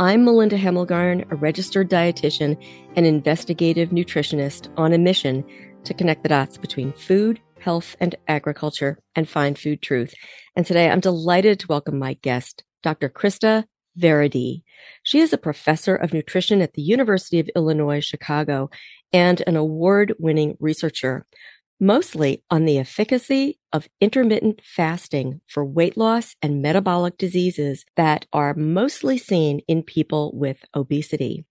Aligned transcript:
I'm 0.00 0.24
Melinda 0.24 0.56
Hemmelgarn, 0.56 1.28
a 1.32 1.34
registered 1.34 1.90
dietitian 1.90 2.56
and 2.94 3.04
investigative 3.04 3.88
nutritionist 3.88 4.72
on 4.76 4.92
a 4.92 4.98
mission 4.98 5.44
to 5.82 5.92
connect 5.92 6.22
the 6.22 6.28
dots 6.28 6.56
between 6.56 6.92
food, 6.92 7.40
health, 7.58 7.96
and 7.98 8.14
agriculture 8.28 9.00
and 9.16 9.28
find 9.28 9.58
food 9.58 9.82
truth. 9.82 10.14
And 10.54 10.64
today 10.64 10.88
I'm 10.88 11.00
delighted 11.00 11.58
to 11.58 11.66
welcome 11.66 11.98
my 11.98 12.14
guest, 12.14 12.62
Dr. 12.84 13.08
Krista 13.08 13.64
Varady. 13.98 14.62
She 15.02 15.18
is 15.18 15.32
a 15.32 15.38
professor 15.38 15.96
of 15.96 16.12
nutrition 16.12 16.62
at 16.62 16.74
the 16.74 16.82
University 16.82 17.40
of 17.40 17.50
Illinois, 17.56 17.98
Chicago, 17.98 18.70
and 19.12 19.42
an 19.48 19.56
award 19.56 20.14
winning 20.20 20.56
researcher 20.60 21.26
mostly 21.80 22.42
on 22.50 22.64
the 22.64 22.78
efficacy 22.78 23.58
of 23.72 23.88
intermittent 24.00 24.60
fasting 24.64 25.40
for 25.46 25.64
weight 25.64 25.96
loss 25.96 26.34
and 26.42 26.62
metabolic 26.62 27.16
diseases 27.18 27.84
that 27.96 28.26
are 28.32 28.54
mostly 28.54 29.18
seen 29.18 29.60
in 29.68 29.82
people 29.82 30.32
with 30.34 30.64
obesity. 30.74 31.44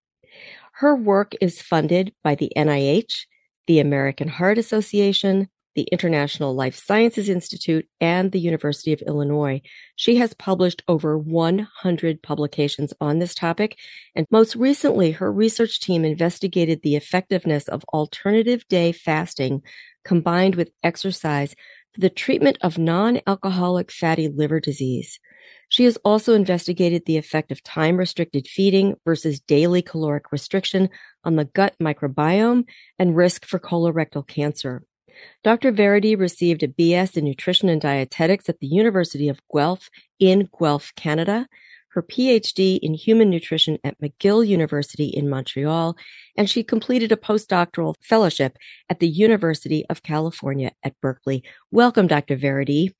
Her 0.73 0.95
work 0.95 1.34
is 1.41 1.62
funded 1.62 2.13
by 2.23 2.35
the 2.35 2.52
NIH, 2.55 3.26
the 3.66 3.80
American 3.80 4.27
Heart 4.27 4.58
Association, 4.58 5.49
the 5.77 5.88
International 5.91 6.55
Life 6.55 6.76
Sciences 6.76 7.29
Institute, 7.29 7.88
and 8.01 8.32
the 8.32 8.40
University 8.40 8.94
of 8.94 9.01
Illinois. 9.04 9.62
She 9.96 10.16
has 10.16 10.34
published 10.34 10.82
over 10.88 11.18
100 11.18 12.23
publications 12.23 12.94
on 12.99 13.20
this 13.20 13.35
topic, 13.35 13.77
and 14.16 14.26
most 14.32 14.55
recently, 14.55 15.12
her 15.12 15.32
research 15.32 15.79
team 15.79 16.04
investigated 16.04 16.82
the 16.82 16.96
effectiveness 16.96 17.68
of 17.68 17.85
alternative 17.94 18.68
day 18.68 18.91
fasting 18.91 19.62
combined 20.08 20.55
with 20.55 20.72
exercise 20.84 21.54
for 21.94 22.00
the 22.00 22.10
treatment 22.10 22.58
of 22.62 22.77
non-alcoholic 22.77 23.91
fatty 23.91 24.30
liver 24.30 24.62
disease. 24.62 25.20
She 25.68 25.84
has 25.84 25.98
also 25.98 26.34
investigated 26.34 27.04
the 27.05 27.18
effect 27.18 27.52
of 27.52 27.62
time 27.62 27.98
restricted 27.98 28.48
feeding 28.48 28.96
versus 29.05 29.41
daily 29.41 29.82
caloric 29.82 30.32
restriction 30.32 30.90
on 31.26 31.35
the 31.35 31.44
gut 31.44 31.76
microbiome 31.82 32.63
and 32.98 33.18
risk 33.18 33.46
for 33.46 33.60
colorectal 33.60 34.26
cancer. 34.26 34.84
Dr. 35.44 35.74
Varady 35.74 36.18
received 36.18 36.63
a 36.63 36.70
BS 36.70 37.18
in 37.18 37.26
nutrition 37.26 37.68
and 37.68 37.82
dietetics 37.82 38.48
at 38.48 38.60
the 38.60 38.68
University 38.68 39.28
of 39.28 39.41
Guelph 39.54 39.90
in 40.20 40.48
Guelph, 40.58 40.94
Canada 40.96 41.48
her 41.93 42.04
PhD 42.04 42.80
in 42.82 42.93
human 42.93 43.30
nutrition 43.30 43.77
at 43.84 43.99
McGill 43.99 44.46
University 44.46 45.07
in 45.07 45.30
Montreal, 45.30 45.98
and 46.35 46.49
she 46.49 46.63
completed 46.63 47.12
a 47.12 47.18
postdoctoral 47.18 47.96
fellowship 48.02 48.57
at 48.90 48.99
the 48.99 49.07
University 49.07 49.85
of 49.90 50.04
California 50.04 50.71
at 50.84 50.99
Berkeley. 51.02 51.44
Welcome, 51.71 52.07
Dr. 52.07 52.38
Varady. 52.38 52.94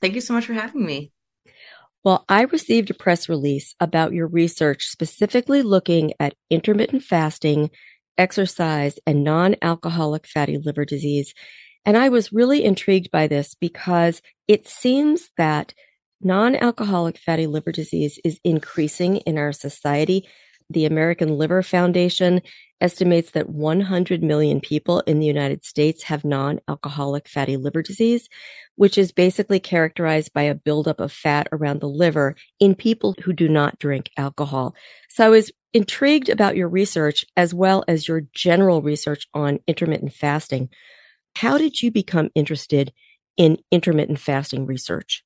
Thank 0.00 0.14
you 0.14 0.20
so 0.20 0.34
much 0.34 0.46
for 0.46 0.54
having 0.54 0.84
me. 0.84 1.12
Well, 2.04 2.24
I 2.28 2.42
received 2.42 2.90
a 2.90 2.94
press 2.94 3.28
release 3.28 3.76
about 3.78 4.12
your 4.12 4.26
research 4.26 4.86
specifically 4.86 5.62
looking 5.62 6.12
at 6.18 6.34
intermittent 6.50 7.04
fasting, 7.04 7.70
exercise, 8.18 8.98
and 9.06 9.22
non 9.22 9.54
alcoholic 9.62 10.26
fatty 10.26 10.58
liver 10.58 10.84
disease. 10.84 11.32
And 11.84 11.96
I 11.96 12.08
was 12.08 12.32
really 12.32 12.64
intrigued 12.64 13.10
by 13.12 13.28
this 13.28 13.54
because 13.54 14.22
it 14.48 14.66
seems 14.66 15.30
that 15.36 15.74
non-alcoholic 16.24 17.18
fatty 17.18 17.46
liver 17.46 17.72
disease 17.72 18.18
is 18.24 18.40
increasing 18.44 19.18
in 19.18 19.38
our 19.38 19.52
society. 19.52 20.26
The 20.70 20.84
American 20.86 21.36
Liver 21.36 21.62
Foundation 21.62 22.40
estimates 22.80 23.30
that 23.32 23.48
100 23.48 24.22
million 24.22 24.60
people 24.60 25.00
in 25.00 25.20
the 25.20 25.26
United 25.26 25.64
States 25.64 26.04
have 26.04 26.24
non-alcoholic 26.24 27.28
fatty 27.28 27.56
liver 27.56 27.82
disease, 27.82 28.28
which 28.76 28.98
is 28.98 29.12
basically 29.12 29.60
characterized 29.60 30.32
by 30.32 30.42
a 30.42 30.54
buildup 30.54 30.98
of 30.98 31.12
fat 31.12 31.46
around 31.52 31.80
the 31.80 31.88
liver 31.88 32.34
in 32.58 32.74
people 32.74 33.14
who 33.22 33.32
do 33.32 33.48
not 33.48 33.78
drink 33.78 34.10
alcohol. 34.16 34.74
So 35.08 35.26
I 35.26 35.28
was 35.28 35.52
intrigued 35.72 36.28
about 36.28 36.56
your 36.56 36.68
research 36.68 37.24
as 37.36 37.54
well 37.54 37.84
as 37.86 38.08
your 38.08 38.22
general 38.34 38.82
research 38.82 39.26
on 39.32 39.60
intermittent 39.66 40.12
fasting. 40.12 40.68
How 41.36 41.58
did 41.58 41.82
you 41.82 41.90
become 41.90 42.30
interested 42.34 42.92
in 43.36 43.58
intermittent 43.70 44.18
fasting 44.18 44.66
research? 44.66 45.24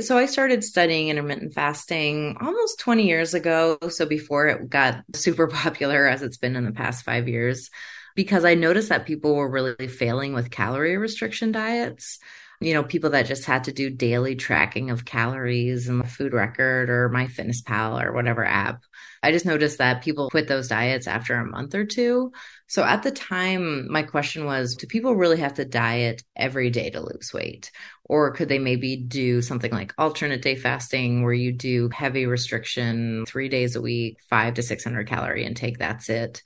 So 0.00 0.16
I 0.16 0.24
started 0.24 0.64
studying 0.64 1.08
intermittent 1.08 1.52
fasting 1.52 2.38
almost 2.40 2.80
20 2.80 3.06
years 3.06 3.34
ago. 3.34 3.76
So 3.90 4.06
before 4.06 4.46
it 4.46 4.70
got 4.70 5.04
super 5.14 5.48
popular 5.48 6.06
as 6.06 6.22
it's 6.22 6.38
been 6.38 6.56
in 6.56 6.64
the 6.64 6.72
past 6.72 7.04
five 7.04 7.28
years, 7.28 7.70
because 8.14 8.44
I 8.44 8.54
noticed 8.54 8.88
that 8.88 9.06
people 9.06 9.34
were 9.34 9.50
really 9.50 9.88
failing 9.88 10.32
with 10.32 10.50
calorie 10.50 10.96
restriction 10.96 11.52
diets. 11.52 12.18
You 12.60 12.72
know, 12.74 12.84
people 12.84 13.10
that 13.10 13.26
just 13.26 13.44
had 13.44 13.64
to 13.64 13.72
do 13.72 13.90
daily 13.90 14.34
tracking 14.34 14.90
of 14.90 15.04
calories 15.04 15.88
and 15.88 16.00
the 16.00 16.08
food 16.08 16.32
record 16.32 16.88
or 16.88 17.10
MyFitnessPal 17.10 18.02
or 18.02 18.12
whatever 18.12 18.44
app. 18.44 18.84
I 19.22 19.30
just 19.30 19.46
noticed 19.46 19.78
that 19.78 20.02
people 20.02 20.30
quit 20.30 20.48
those 20.48 20.68
diets 20.68 21.06
after 21.06 21.34
a 21.34 21.46
month 21.46 21.74
or 21.74 21.84
two. 21.84 22.32
So 22.66 22.82
at 22.82 23.02
the 23.02 23.10
time, 23.10 23.90
my 23.90 24.02
question 24.02 24.44
was 24.44 24.74
do 24.74 24.86
people 24.86 25.14
really 25.14 25.38
have 25.38 25.54
to 25.54 25.64
diet 25.64 26.22
every 26.34 26.70
day 26.70 26.90
to 26.90 27.00
lose 27.00 27.32
weight? 27.32 27.70
Or 28.04 28.32
could 28.32 28.48
they 28.48 28.58
maybe 28.58 28.96
do 28.96 29.40
something 29.40 29.70
like 29.70 29.94
alternate 29.96 30.42
day 30.42 30.56
fasting 30.56 31.22
where 31.22 31.32
you 31.32 31.52
do 31.52 31.88
heavy 31.92 32.26
restriction 32.26 33.24
three 33.26 33.48
days 33.48 33.76
a 33.76 33.80
week, 33.80 34.18
five 34.28 34.54
to 34.54 34.62
600 34.62 35.06
calorie 35.06 35.44
intake? 35.44 35.78
That's 35.78 36.08
it. 36.08 36.42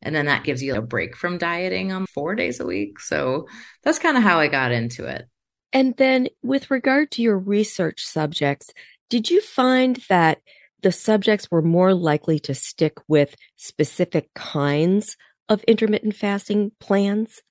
And 0.00 0.14
then 0.14 0.26
that 0.26 0.44
gives 0.44 0.62
you 0.62 0.74
a 0.74 0.82
break 0.82 1.16
from 1.16 1.38
dieting 1.38 1.92
on 1.92 2.06
four 2.06 2.34
days 2.34 2.60
a 2.60 2.66
week. 2.66 3.00
So 3.00 3.46
that's 3.82 3.98
kind 3.98 4.16
of 4.16 4.22
how 4.22 4.38
I 4.38 4.48
got 4.48 4.72
into 4.72 5.06
it. 5.06 5.26
And 5.72 5.96
then 5.96 6.28
with 6.42 6.70
regard 6.70 7.10
to 7.12 7.22
your 7.22 7.38
research 7.38 8.04
subjects, 8.04 8.70
did 9.08 9.30
you 9.30 9.40
find 9.40 9.96
that 10.08 10.40
the 10.82 10.92
subjects 10.92 11.50
were 11.50 11.62
more 11.62 11.94
likely 11.94 12.38
to 12.40 12.54
stick 12.54 12.98
with 13.08 13.34
specific 13.56 14.32
kinds 14.34 15.16
of 15.48 15.62
intermittent 15.64 16.14
fasting 16.14 16.72
plans? 16.80 17.42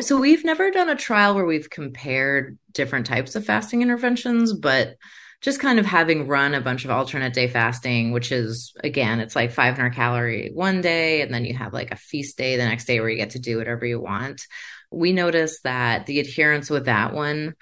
So 0.00 0.20
we've 0.20 0.44
never 0.44 0.70
done 0.70 0.90
a 0.90 0.96
trial 0.96 1.34
where 1.34 1.46
we've 1.46 1.70
compared 1.70 2.58
different 2.72 3.06
types 3.06 3.34
of 3.34 3.46
fasting 3.46 3.80
interventions, 3.80 4.52
but 4.52 4.96
just 5.40 5.60
kind 5.60 5.78
of 5.78 5.86
having 5.86 6.26
run 6.26 6.54
a 6.54 6.60
bunch 6.60 6.84
of 6.84 6.90
alternate 6.90 7.32
day 7.32 7.48
fasting, 7.48 8.12
which 8.12 8.32
is 8.32 8.74
again, 8.82 9.20
it's 9.20 9.36
like 9.36 9.52
500 9.52 9.94
calorie 9.94 10.50
one 10.52 10.80
day, 10.80 11.20
and 11.22 11.32
then 11.32 11.44
you 11.44 11.54
have 11.54 11.72
like 11.72 11.92
a 11.92 11.96
feast 11.96 12.36
day 12.36 12.56
the 12.56 12.64
next 12.64 12.86
day 12.86 13.00
where 13.00 13.08
you 13.08 13.16
get 13.16 13.30
to 13.30 13.38
do 13.38 13.58
whatever 13.58 13.86
you 13.86 14.00
want. 14.00 14.42
We 14.90 15.12
noticed 15.12 15.62
that 15.64 16.06
the 16.06 16.20
adherence 16.20 16.70
with 16.70 16.86
that 16.86 17.12
one 17.12 17.54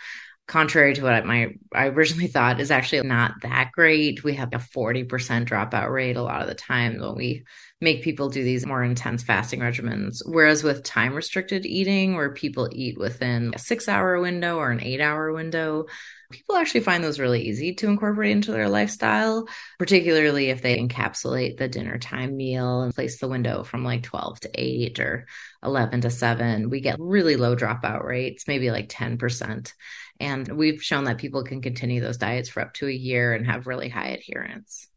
contrary 0.46 0.94
to 0.94 1.02
what 1.02 1.24
my 1.24 1.54
I 1.74 1.86
originally 1.88 2.26
thought 2.26 2.60
is 2.60 2.70
actually 2.70 3.06
not 3.06 3.40
that 3.42 3.72
great. 3.72 4.22
We 4.22 4.34
have 4.34 4.52
a 4.52 4.58
40% 4.58 5.06
dropout 5.46 5.90
rate 5.90 6.16
a 6.16 6.22
lot 6.22 6.42
of 6.42 6.48
the 6.48 6.54
time 6.54 6.98
when 6.98 7.14
we 7.14 7.44
make 7.80 8.02
people 8.02 8.28
do 8.28 8.44
these 8.44 8.66
more 8.66 8.82
intense 8.82 9.22
fasting 9.22 9.60
regimens. 9.60 10.22
Whereas 10.24 10.62
with 10.62 10.84
time 10.84 11.14
restricted 11.14 11.64
eating, 11.64 12.14
where 12.14 12.32
people 12.32 12.68
eat 12.72 12.98
within 12.98 13.52
a 13.54 13.58
six 13.58 13.88
hour 13.88 14.20
window 14.20 14.56
or 14.56 14.70
an 14.70 14.82
eight 14.82 15.00
hour 15.00 15.32
window, 15.32 15.86
people 16.30 16.56
actually 16.56 16.80
find 16.80 17.02
those 17.02 17.20
really 17.20 17.42
easy 17.42 17.74
to 17.74 17.88
incorporate 17.88 18.32
into 18.32 18.52
their 18.52 18.68
lifestyle, 18.68 19.46
particularly 19.78 20.50
if 20.50 20.62
they 20.62 20.78
encapsulate 20.78 21.56
the 21.56 21.68
dinner 21.68 21.98
time 21.98 22.36
meal 22.36 22.82
and 22.82 22.94
place 22.94 23.18
the 23.18 23.28
window 23.28 23.62
from 23.62 23.84
like 23.84 24.02
12 24.02 24.40
to 24.40 24.50
8 24.54 25.00
or 25.00 25.26
11 25.62 26.02
to 26.02 26.10
7. 26.10 26.70
We 26.70 26.80
get 26.80 26.96
really 26.98 27.36
low 27.36 27.54
dropout 27.56 28.04
rates, 28.04 28.48
maybe 28.48 28.70
like 28.70 28.88
10%. 28.88 29.72
And 30.20 30.48
we've 30.48 30.82
shown 30.82 31.04
that 31.04 31.18
people 31.18 31.42
can 31.44 31.60
continue 31.60 32.00
those 32.00 32.16
diets 32.16 32.48
for 32.48 32.62
up 32.62 32.74
to 32.74 32.88
a 32.88 32.92
year 32.92 33.34
and 33.34 33.46
have 33.46 33.66
really 33.66 33.88
high 33.88 34.08
adherence. 34.08 34.88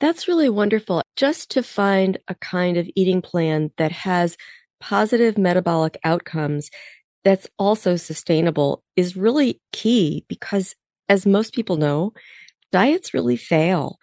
That's 0.00 0.28
really 0.28 0.48
wonderful. 0.48 1.02
Just 1.16 1.50
to 1.52 1.62
find 1.62 2.18
a 2.28 2.34
kind 2.34 2.76
of 2.76 2.88
eating 2.94 3.22
plan 3.22 3.70
that 3.78 3.92
has 3.92 4.36
positive 4.80 5.38
metabolic 5.38 5.98
outcomes 6.04 6.70
that's 7.24 7.48
also 7.58 7.96
sustainable 7.96 8.82
is 8.96 9.16
really 9.16 9.60
key 9.72 10.24
because 10.28 10.74
as 11.08 11.26
most 11.26 11.54
people 11.54 11.76
know, 11.76 12.12
diets 12.70 13.14
really 13.14 13.36
fail. 13.36 13.98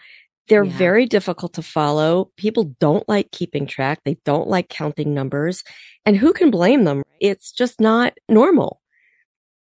They're 0.47 0.63
yeah. 0.63 0.77
very 0.77 1.05
difficult 1.05 1.53
to 1.53 1.61
follow. 1.61 2.31
People 2.35 2.75
don't 2.79 3.07
like 3.07 3.31
keeping 3.31 3.67
track. 3.67 3.99
They 4.03 4.17
don't 4.25 4.47
like 4.47 4.69
counting 4.69 5.13
numbers. 5.13 5.63
And 6.05 6.17
who 6.17 6.33
can 6.33 6.51
blame 6.51 6.83
them? 6.83 7.03
It's 7.19 7.51
just 7.51 7.79
not 7.79 8.13
normal. 8.27 8.80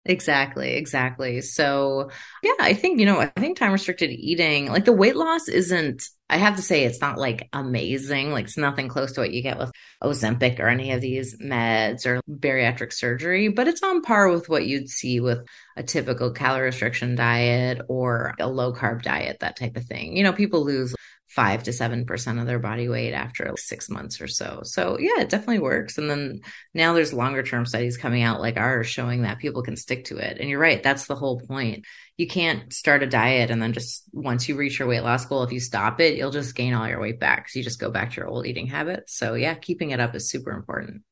Exactly, 0.07 0.77
exactly. 0.77 1.43
So, 1.43 2.11
yeah, 2.43 2.53
I 2.59 2.73
think, 2.73 3.01
you 3.01 3.07
know, 3.07 3.21
I 3.21 3.27
think 3.27 3.59
time 3.59 3.73
restricted 3.73 4.11
eating, 4.11 4.67
like 4.67 4.87
the 4.87 4.95
weight 4.95 5.15
loss 5.15 5.47
isn't, 5.47 6.03
I 6.31 6.39
have 6.39 6.57
to 6.57 6.63
say, 6.63 6.85
it's 6.85 7.03
not 7.03 7.19
like 7.19 7.49
amazing. 7.53 8.31
Like, 8.33 8.47
it's 8.47 8.57
nothing 8.57 8.89
close 8.89 9.13
to 9.13 9.21
what 9.21 9.33
you 9.33 9.43
get 9.43 9.59
with 9.59 9.71
Ozempic 10.03 10.59
or 10.59 10.69
any 10.69 10.93
of 10.93 11.03
these 11.03 11.37
meds 11.39 12.07
or 12.07 12.23
bariatric 12.31 12.95
surgery, 12.95 13.49
but 13.49 13.69
it's 13.69 13.83
on 13.83 14.01
par 14.01 14.31
with 14.31 14.49
what 14.49 14.67
you'd 14.67 14.89
see 14.89 15.21
with 15.21 15.41
a 15.77 15.83
typical 15.83 16.33
calorie 16.33 16.67
restriction 16.67 17.15
diet 17.15 17.83
or 17.89 18.35
a 18.41 18.49
low 18.49 18.73
carb 18.73 19.03
diet, 19.03 19.41
that 19.41 19.57
type 19.57 19.77
of 19.77 19.85
thing. 19.85 20.17
You 20.17 20.23
know, 20.25 20.33
people 20.33 20.65
lose 20.65 20.95
five 21.31 21.63
to 21.63 21.73
seven 21.73 22.05
percent 22.05 22.41
of 22.41 22.47
their 22.47 22.59
body 22.59 22.89
weight 22.89 23.13
after 23.13 23.55
six 23.57 23.89
months 23.89 24.21
or 24.21 24.27
so. 24.27 24.61
So 24.65 24.99
yeah, 24.99 25.21
it 25.21 25.29
definitely 25.29 25.61
works. 25.61 25.97
And 25.97 26.11
then 26.11 26.41
now 26.75 26.93
there's 26.93 27.13
longer 27.13 27.45
term 27.45 27.67
studies 27.67 27.97
coming 27.97 28.23
out 28.23 28.41
like 28.41 28.57
ours 28.57 28.89
showing 28.89 29.23
that 29.23 29.39
people 29.39 29.63
can 29.63 29.77
stick 29.77 30.07
to 30.07 30.19
it. 30.19 30.39
And 30.41 30.51
you're 30.51 30.59
right, 30.59 30.83
that's 30.83 31.07
the 31.07 31.15
whole 31.15 31.41
point. 31.41 31.85
You 32.17 32.27
can't 32.27 32.73
start 32.73 33.05
a 33.05 33.07
diet 33.07 33.51
and 33.51 33.63
then 33.63 33.73
just 33.73 34.05
once 34.13 34.49
you 34.49 34.57
reach 34.57 34.81
your 34.81 34.89
weight 34.89 35.03
loss 35.03 35.25
goal, 35.25 35.45
if 35.45 35.53
you 35.53 35.61
stop 35.61 36.01
it, 36.01 36.17
you'll 36.17 36.33
just 36.33 36.57
gain 36.57 36.75
all 36.75 36.89
your 36.89 37.01
weight 37.01 37.21
back. 37.21 37.49
So 37.49 37.61
you 37.61 37.65
just 37.65 37.81
go 37.81 37.91
back 37.91 38.11
to 38.11 38.17
your 38.17 38.27
old 38.27 38.47
eating 38.47 38.67
habits. 38.67 39.17
So 39.17 39.35
yeah, 39.35 39.55
keeping 39.55 39.91
it 39.91 40.01
up 40.01 40.17
is 40.17 40.29
super 40.29 40.51
important. 40.51 41.03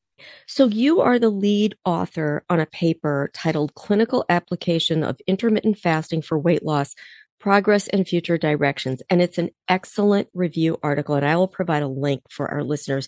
So 0.47 0.67
you 0.67 1.01
are 1.01 1.19
the 1.19 1.29
lead 1.29 1.75
author 1.85 2.43
on 2.49 2.59
a 2.59 2.65
paper 2.65 3.29
titled 3.33 3.75
Clinical 3.75 4.25
Application 4.29 5.03
of 5.03 5.21
Intermittent 5.27 5.77
Fasting 5.77 6.21
for 6.21 6.37
Weight 6.37 6.63
Loss 6.63 6.95
progress 7.39 7.87
and 7.87 8.07
future 8.07 8.37
directions. 8.37 9.01
And 9.09 9.21
it's 9.21 9.37
an 9.37 9.49
excellent 9.67 10.27
review 10.33 10.77
article, 10.83 11.15
and 11.15 11.25
I 11.25 11.35
will 11.35 11.47
provide 11.47 11.83
a 11.83 11.87
link 11.87 12.21
for 12.29 12.49
our 12.49 12.63
listeners. 12.63 13.07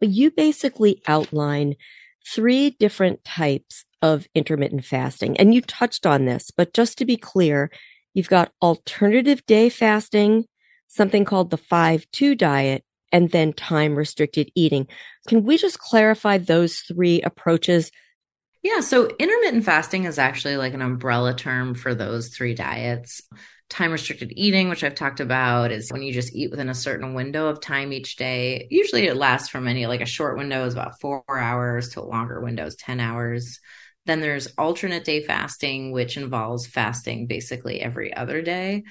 But 0.00 0.10
you 0.10 0.30
basically 0.30 1.02
outline 1.06 1.74
three 2.26 2.70
different 2.70 3.24
types 3.24 3.84
of 4.00 4.26
intermittent 4.34 4.84
fasting. 4.84 5.36
And 5.36 5.54
you 5.54 5.60
touched 5.62 6.06
on 6.06 6.24
this, 6.24 6.50
but 6.50 6.74
just 6.74 6.98
to 6.98 7.04
be 7.04 7.16
clear, 7.16 7.70
you've 8.14 8.28
got 8.28 8.52
alternative 8.60 9.44
day 9.46 9.68
fasting, 9.68 10.44
something 10.88 11.24
called 11.24 11.50
the 11.50 11.56
5 11.56 12.06
2 12.12 12.34
diet, 12.34 12.84
and 13.12 13.30
then 13.30 13.52
time 13.52 13.94
restricted 13.94 14.50
eating. 14.54 14.88
Can 15.28 15.44
we 15.44 15.58
just 15.58 15.78
clarify 15.78 16.38
those 16.38 16.78
three 16.80 17.20
approaches? 17.22 17.90
Yeah, 18.62 18.80
so 18.80 19.08
intermittent 19.18 19.64
fasting 19.64 20.04
is 20.04 20.18
actually 20.18 20.56
like 20.56 20.74
an 20.74 20.82
umbrella 20.82 21.34
term 21.34 21.74
for 21.74 21.94
those 21.94 22.28
three 22.28 22.54
diets 22.54 23.22
time 23.72 23.90
restricted 23.90 24.32
eating, 24.36 24.68
which 24.68 24.84
I've 24.84 24.94
talked 24.94 25.20
about, 25.20 25.72
is 25.72 25.90
when 25.90 26.02
you 26.02 26.12
just 26.12 26.34
eat 26.34 26.50
within 26.50 26.68
a 26.68 26.74
certain 26.74 27.14
window 27.14 27.48
of 27.48 27.60
time 27.60 27.92
each 27.92 28.16
day. 28.16 28.68
Usually 28.70 29.06
it 29.06 29.16
lasts 29.16 29.48
from 29.48 29.66
any, 29.66 29.86
like 29.86 30.02
a 30.02 30.06
short 30.06 30.36
window 30.36 30.64
is 30.66 30.74
about 30.74 31.00
four 31.00 31.24
hours 31.28 31.88
to 31.90 32.00
a 32.00 32.04
longer 32.04 32.40
window 32.40 32.66
is 32.66 32.76
10 32.76 33.00
hours. 33.00 33.58
Then 34.04 34.20
there's 34.20 34.48
alternate 34.58 35.04
day 35.04 35.22
fasting, 35.22 35.90
which 35.90 36.16
involves 36.16 36.66
fasting 36.66 37.26
basically 37.26 37.80
every 37.80 38.14
other 38.14 38.42
day. 38.42 38.84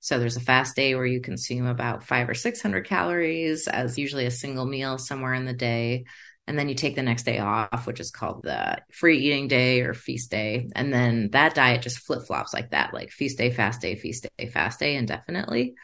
So 0.00 0.18
there's 0.18 0.36
a 0.36 0.40
fast 0.40 0.76
day 0.76 0.94
where 0.94 1.06
you 1.06 1.20
consume 1.20 1.66
about 1.66 2.04
five 2.04 2.28
or 2.28 2.34
600 2.34 2.86
calories 2.86 3.68
as 3.68 3.98
usually 3.98 4.26
a 4.26 4.30
single 4.30 4.66
meal 4.66 4.98
somewhere 4.98 5.34
in 5.34 5.46
the 5.46 5.54
day 5.54 6.04
and 6.46 6.58
then 6.58 6.68
you 6.68 6.74
take 6.74 6.94
the 6.94 7.02
next 7.02 7.22
day 7.22 7.38
off, 7.38 7.86
which 7.86 8.00
is 8.00 8.10
called 8.10 8.42
the 8.42 8.78
free 8.92 9.18
eating 9.18 9.48
day 9.48 9.80
or 9.80 9.94
feast 9.94 10.30
day. 10.30 10.68
And 10.74 10.92
then 10.92 11.30
that 11.30 11.54
diet 11.54 11.82
just 11.82 12.00
flip 12.00 12.26
flops 12.26 12.52
like 12.52 12.70
that, 12.70 12.92
like 12.92 13.10
feast 13.10 13.38
day, 13.38 13.50
fast 13.50 13.80
day, 13.80 13.94
feast 13.96 14.26
day, 14.36 14.48
fast 14.48 14.78
day 14.78 14.96
indefinitely. 14.96 15.74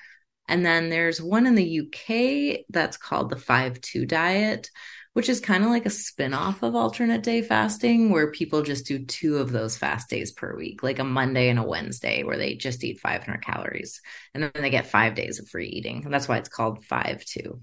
And 0.49 0.67
then 0.67 0.91
there's 0.91 1.23
one 1.23 1.47
in 1.47 1.55
the 1.55 1.81
UK 1.81 2.65
that's 2.69 2.97
called 2.97 3.31
the 3.31 3.37
5 3.37 3.81
2 3.81 4.05
diet, 4.05 4.69
which 5.15 5.29
is 5.29 5.41
kind 5.41 5.65
of 5.65 5.71
like 5.71 5.87
a 5.87 5.91
spin 5.91 6.35
off 6.35 6.63
of 6.63 6.75
alternate 6.75 7.23
day 7.23 7.41
fasting, 7.41 8.11
where 8.11 8.31
people 8.31 8.63
just 8.63 8.87
do 8.87 9.05
two 9.07 9.39
of 9.39 9.53
those 9.53 9.79
fast 9.79 10.11
days 10.11 10.33
per 10.33 10.55
week, 10.57 10.83
like 10.83 10.99
a 10.99 11.05
Monday 11.05 11.49
and 11.49 11.59
a 11.59 11.63
Wednesday, 11.63 12.23
where 12.23 12.37
they 12.37 12.55
just 12.57 12.85
eat 12.85 13.01
500 13.01 13.43
calories. 13.43 14.03
And 14.35 14.43
then 14.43 14.53
they 14.55 14.71
get 14.71 14.89
five 14.89 15.15
days 15.15 15.39
of 15.39 15.49
free 15.49 15.69
eating. 15.69 16.05
And 16.05 16.13
that's 16.13 16.29
why 16.29 16.37
it's 16.39 16.49
called 16.49 16.85
5 16.85 17.25
2. 17.25 17.63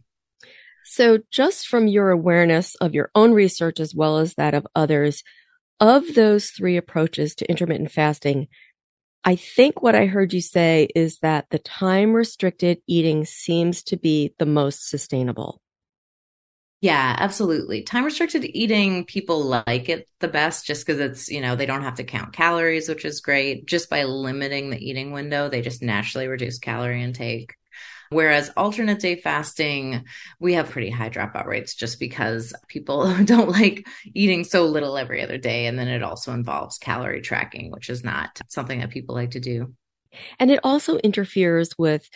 So, 0.90 1.20
just 1.32 1.68
from 1.68 1.88
your 1.88 2.12
awareness 2.12 2.76
of 2.76 2.96
your 2.96 3.12
own 3.14 3.34
research 3.34 3.82
as 3.82 3.94
well 3.94 4.20
as 4.20 4.36
that 4.36 4.54
of 4.54 4.66
others, 4.74 5.22
of 5.82 6.16
those 6.16 6.50
three 6.50 6.78
approaches 6.78 7.36
to 7.36 7.50
intermittent 7.50 7.92
fasting, 7.92 8.48
I 9.26 9.36
think 9.36 9.82
what 9.82 9.96
I 9.96 10.06
heard 10.06 10.32
you 10.32 10.40
say 10.40 10.88
is 10.96 11.20
that 11.20 11.48
the 11.52 11.60
time 11.60 12.14
restricted 12.14 12.80
eating 12.88 13.26
seems 13.26 13.84
to 13.84 13.98
be 13.98 14.34
the 14.40 14.46
most 14.46 14.90
sustainable. 14.90 15.62
Yeah, 16.80 17.18
absolutely. 17.20 17.82
Time 17.82 18.06
restricted 18.06 18.46
eating, 18.46 19.04
people 19.04 19.44
like 19.44 19.90
it 19.90 20.08
the 20.22 20.30
best 20.30 20.66
just 20.66 20.86
because 20.86 21.02
it's, 21.02 21.28
you 21.28 21.42
know, 21.42 21.58
they 21.58 21.66
don't 21.66 21.82
have 21.82 21.96
to 21.96 22.06
count 22.06 22.32
calories, 22.32 22.88
which 22.88 23.04
is 23.04 23.20
great. 23.20 23.66
Just 23.66 23.90
by 23.90 24.06
limiting 24.06 24.70
the 24.70 24.80
eating 24.80 25.12
window, 25.12 25.50
they 25.50 25.62
just 25.62 25.82
naturally 25.82 26.28
reduce 26.28 26.60
calorie 26.60 27.04
intake. 27.04 27.56
Whereas 28.10 28.52
alternate 28.56 29.00
day 29.00 29.16
fasting, 29.16 30.06
we 30.40 30.54
have 30.54 30.70
pretty 30.70 30.90
high 30.90 31.10
dropout 31.10 31.46
rates 31.46 31.76
just 31.76 32.00
because 32.00 32.54
people 32.68 33.14
don't 33.24 33.50
like 33.50 33.88
eating 34.14 34.44
so 34.44 34.66
little 34.66 34.98
every 34.98 35.22
other 35.22 35.38
day. 35.38 35.66
And 35.66 35.78
then 35.78 35.88
it 35.88 36.04
also 36.04 36.34
involves 36.34 36.78
calorie 36.78 37.22
tracking, 37.22 37.72
which 37.72 37.90
is 37.90 38.04
not 38.04 38.40
something 38.48 38.80
that 38.80 38.90
people 38.90 39.16
like 39.16 39.32
to 39.32 39.40
do. 39.40 39.74
And 40.40 40.50
it 40.50 40.60
also 40.64 40.98
interferes 40.98 41.78
with 41.78 42.10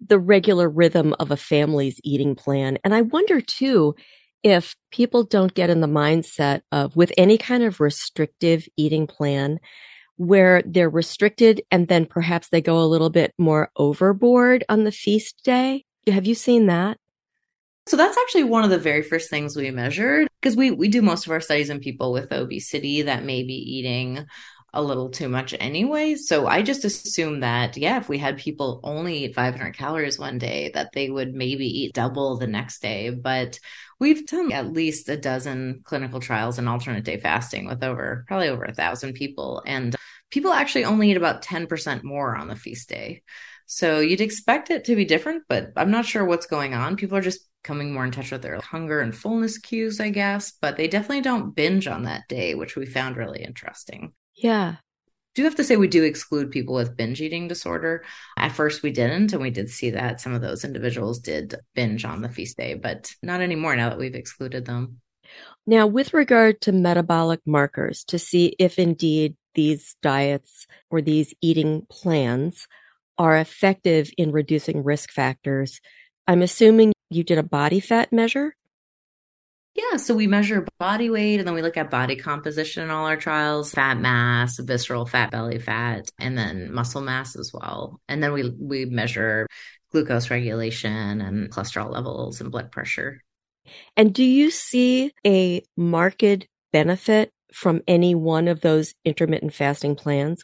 the 0.00 0.18
regular 0.18 0.68
rhythm 0.68 1.14
of 1.18 1.30
a 1.30 1.36
family's 1.36 2.00
eating 2.04 2.34
plan. 2.34 2.78
And 2.84 2.94
I 2.94 3.02
wonder 3.02 3.40
too, 3.40 3.94
if 4.42 4.76
people 4.92 5.24
don't 5.24 5.54
get 5.54 5.70
in 5.70 5.80
the 5.80 5.86
mindset 5.86 6.60
of 6.70 6.94
with 6.94 7.12
any 7.16 7.38
kind 7.38 7.62
of 7.62 7.80
restrictive 7.80 8.68
eating 8.76 9.06
plan 9.06 9.58
where 10.16 10.62
they're 10.64 10.90
restricted 10.90 11.62
and 11.70 11.88
then 11.88 12.06
perhaps 12.06 12.48
they 12.48 12.60
go 12.60 12.78
a 12.78 12.86
little 12.86 13.10
bit 13.10 13.32
more 13.38 13.70
overboard 13.76 14.64
on 14.68 14.84
the 14.84 14.92
feast 14.92 15.40
day. 15.44 15.84
Have 16.06 16.26
you 16.26 16.34
seen 16.34 16.66
that? 16.66 16.98
So 17.86 17.96
that's 17.96 18.18
actually 18.18 18.44
one 18.44 18.64
of 18.64 18.70
the 18.70 18.78
very 18.78 19.02
first 19.02 19.30
things 19.30 19.54
we 19.54 19.70
measured 19.70 20.26
because 20.40 20.56
we 20.56 20.72
we 20.72 20.88
do 20.88 21.02
most 21.02 21.26
of 21.26 21.32
our 21.32 21.40
studies 21.40 21.70
in 21.70 21.78
people 21.78 22.12
with 22.12 22.32
obesity 22.32 23.02
that 23.02 23.24
may 23.24 23.44
be 23.44 23.54
eating 23.54 24.26
a 24.76 24.82
little 24.82 25.08
too 25.08 25.28
much 25.28 25.54
anyway. 25.58 26.14
So 26.14 26.46
I 26.46 26.62
just 26.62 26.84
assume 26.84 27.40
that 27.40 27.76
yeah, 27.76 27.96
if 27.98 28.08
we 28.08 28.18
had 28.18 28.38
people 28.38 28.80
only 28.84 29.24
eat 29.24 29.34
500 29.34 29.76
calories 29.76 30.18
one 30.18 30.38
day, 30.38 30.70
that 30.74 30.92
they 30.92 31.10
would 31.10 31.34
maybe 31.34 31.66
eat 31.66 31.94
double 31.94 32.36
the 32.36 32.46
next 32.46 32.80
day. 32.80 33.10
But 33.10 33.58
we've 33.98 34.26
done 34.26 34.52
at 34.52 34.72
least 34.72 35.08
a 35.08 35.16
dozen 35.16 35.80
clinical 35.84 36.20
trials 36.20 36.58
in 36.58 36.68
alternate 36.68 37.04
day 37.04 37.18
fasting 37.18 37.66
with 37.66 37.82
over 37.82 38.24
probably 38.28 38.48
over 38.48 38.64
a 38.64 38.74
thousand 38.74 39.14
people, 39.14 39.62
and 39.66 39.96
people 40.30 40.52
actually 40.52 40.84
only 40.84 41.10
eat 41.10 41.16
about 41.16 41.42
10% 41.42 42.02
more 42.04 42.36
on 42.36 42.48
the 42.48 42.56
feast 42.56 42.88
day. 42.88 43.22
So 43.66 43.98
you'd 43.98 44.20
expect 44.20 44.70
it 44.70 44.84
to 44.84 44.96
be 44.96 45.04
different, 45.04 45.44
but 45.48 45.72
I'm 45.76 45.90
not 45.90 46.06
sure 46.06 46.24
what's 46.24 46.46
going 46.46 46.74
on. 46.74 46.96
People 46.96 47.16
are 47.18 47.22
just 47.22 47.48
coming 47.64 47.92
more 47.92 48.04
in 48.04 48.12
touch 48.12 48.30
with 48.30 48.42
their 48.42 48.60
hunger 48.60 49.00
and 49.00 49.14
fullness 49.14 49.58
cues, 49.58 50.00
I 50.00 50.10
guess, 50.10 50.52
but 50.52 50.76
they 50.76 50.86
definitely 50.86 51.22
don't 51.22 51.54
binge 51.54 51.88
on 51.88 52.04
that 52.04 52.28
day, 52.28 52.54
which 52.54 52.76
we 52.76 52.86
found 52.86 53.16
really 53.16 53.42
interesting. 53.42 54.12
Yeah. 54.36 54.76
Do 55.34 55.44
have 55.44 55.56
to 55.56 55.64
say 55.64 55.76
we 55.76 55.88
do 55.88 56.04
exclude 56.04 56.50
people 56.50 56.74
with 56.74 56.96
binge 56.96 57.20
eating 57.20 57.48
disorder. 57.48 58.04
At 58.38 58.52
first 58.52 58.82
we 58.82 58.90
didn't, 58.90 59.32
and 59.32 59.42
we 59.42 59.50
did 59.50 59.68
see 59.68 59.90
that 59.90 60.20
some 60.20 60.32
of 60.32 60.40
those 60.40 60.64
individuals 60.64 61.18
did 61.18 61.56
binge 61.74 62.04
on 62.04 62.22
the 62.22 62.30
feast 62.30 62.56
day, 62.56 62.74
but 62.74 63.12
not 63.22 63.42
anymore 63.42 63.76
now 63.76 63.90
that 63.90 63.98
we've 63.98 64.14
excluded 64.14 64.64
them. 64.64 65.00
Now, 65.66 65.86
with 65.86 66.14
regard 66.14 66.60
to 66.62 66.72
metabolic 66.72 67.40
markers 67.44 68.04
to 68.04 68.18
see 68.18 68.54
if 68.58 68.78
indeed 68.78 69.36
these 69.54 69.96
diets 70.02 70.66
or 70.90 71.02
these 71.02 71.34
eating 71.40 71.86
plans 71.90 72.68
are 73.18 73.36
effective 73.36 74.10
in 74.16 74.30
reducing 74.30 74.84
risk 74.84 75.10
factors. 75.10 75.80
I'm 76.28 76.42
assuming 76.42 76.92
you 77.10 77.24
did 77.24 77.38
a 77.38 77.42
body 77.42 77.80
fat 77.80 78.12
measure? 78.12 78.54
Yeah, 79.76 79.98
so 79.98 80.14
we 80.14 80.26
measure 80.26 80.66
body 80.78 81.10
weight 81.10 81.38
and 81.38 81.46
then 81.46 81.54
we 81.54 81.60
look 81.60 81.76
at 81.76 81.90
body 81.90 82.16
composition 82.16 82.82
in 82.82 82.90
all 82.90 83.06
our 83.06 83.16
trials, 83.16 83.72
fat 83.72 83.98
mass, 83.98 84.58
visceral 84.58 85.04
fat, 85.04 85.30
belly 85.30 85.58
fat, 85.58 86.08
and 86.18 86.36
then 86.36 86.72
muscle 86.72 87.02
mass 87.02 87.36
as 87.36 87.52
well. 87.52 88.00
And 88.08 88.22
then 88.22 88.32
we 88.32 88.50
we 88.58 88.86
measure 88.86 89.46
glucose 89.92 90.30
regulation 90.30 91.20
and 91.20 91.50
cholesterol 91.50 91.90
levels 91.90 92.40
and 92.40 92.50
blood 92.50 92.72
pressure. 92.72 93.20
And 93.96 94.14
do 94.14 94.24
you 94.24 94.50
see 94.50 95.12
a 95.26 95.62
marked 95.76 96.46
benefit 96.72 97.32
from 97.52 97.82
any 97.86 98.14
one 98.14 98.48
of 98.48 98.62
those 98.62 98.94
intermittent 99.04 99.52
fasting 99.52 99.94
plans? 99.94 100.42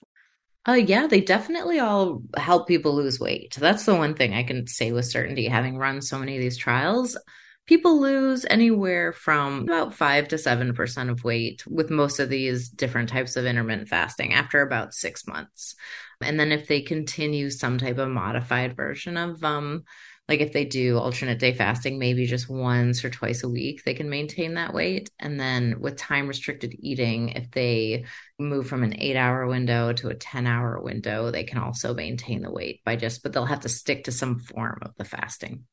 Uh, 0.69 0.73
yeah, 0.73 1.07
they 1.07 1.21
definitely 1.21 1.81
all 1.81 2.23
help 2.37 2.69
people 2.69 2.95
lose 2.95 3.19
weight. 3.19 3.57
That's 3.59 3.85
the 3.85 3.97
one 3.97 4.15
thing 4.15 4.33
I 4.33 4.45
can 4.45 4.67
say 4.67 4.93
with 4.93 5.07
certainty, 5.07 5.49
having 5.49 5.77
run 5.77 6.03
so 6.03 6.19
many 6.19 6.37
of 6.37 6.43
these 6.43 6.57
trials. 6.57 7.17
People 7.67 8.01
lose 8.01 8.45
anywhere 8.51 9.13
from 9.13 9.63
about 9.63 9.95
5 9.95 10.29
to 10.29 10.37
7% 10.37 11.11
of 11.11 11.25
weight 11.25 11.65
with 11.67 11.91
most 11.91 12.19
of 12.19 12.29
these 12.29 12.69
different 12.69 13.09
types 13.09 13.37
of 13.37 13.47
intermittent 13.47 13.89
fasting 13.89 14.35
after 14.35 14.63
about 14.63 14.95
six 14.95 15.27
months. 15.27 15.77
And 16.21 16.39
then 16.39 16.51
if 16.51 16.67
they 16.67 16.83
continue 16.83 17.51
some 17.51 17.79
type 17.79 17.99
of 17.99 18.09
modified 18.09 18.77
version 18.77 19.17
of 19.17 19.43
um, 19.45 19.85
like 20.29 20.41
if 20.41 20.53
they 20.53 20.65
do 20.65 20.99
alternate 20.99 21.39
day 21.39 21.53
fasting, 21.53 21.99
maybe 21.99 22.27
just 22.27 22.49
once 22.49 23.05
or 23.05 23.11
twice 23.11 23.43
a 23.43 23.49
week, 23.49 23.85
they 23.85 23.95
can 23.95 24.09
maintain 24.09 24.55
that 24.55 24.73
weight. 24.73 25.11
And 25.19 25.39
then 25.39 25.81
with 25.81 25.97
time 25.97 26.29
restricted 26.29 26.75
eating, 26.79 27.31
if 27.31 27.51
they 27.51 28.07
move 28.39 28.67
from 28.67 28.83
an 28.83 28.95
eight 28.99 29.17
hour 29.17 29.47
window 29.47 29.93
to 29.93 30.09
a 30.09 30.15
10 30.15 30.47
hour 30.47 30.81
window, 30.81 31.31
they 31.31 31.45
can 31.45 31.59
also 31.59 31.93
maintain 31.93 32.43
the 32.43 32.53
weight 32.53 32.81
by 32.85 32.97
just, 32.97 33.23
but 33.23 33.33
they'll 33.33 33.45
have 33.45 33.61
to 33.61 33.69
stick 33.69 34.05
to 34.05 34.13
some 34.13 34.39
form 34.39 34.79
of 34.83 34.95
the 34.97 35.05
fasting. 35.05 35.65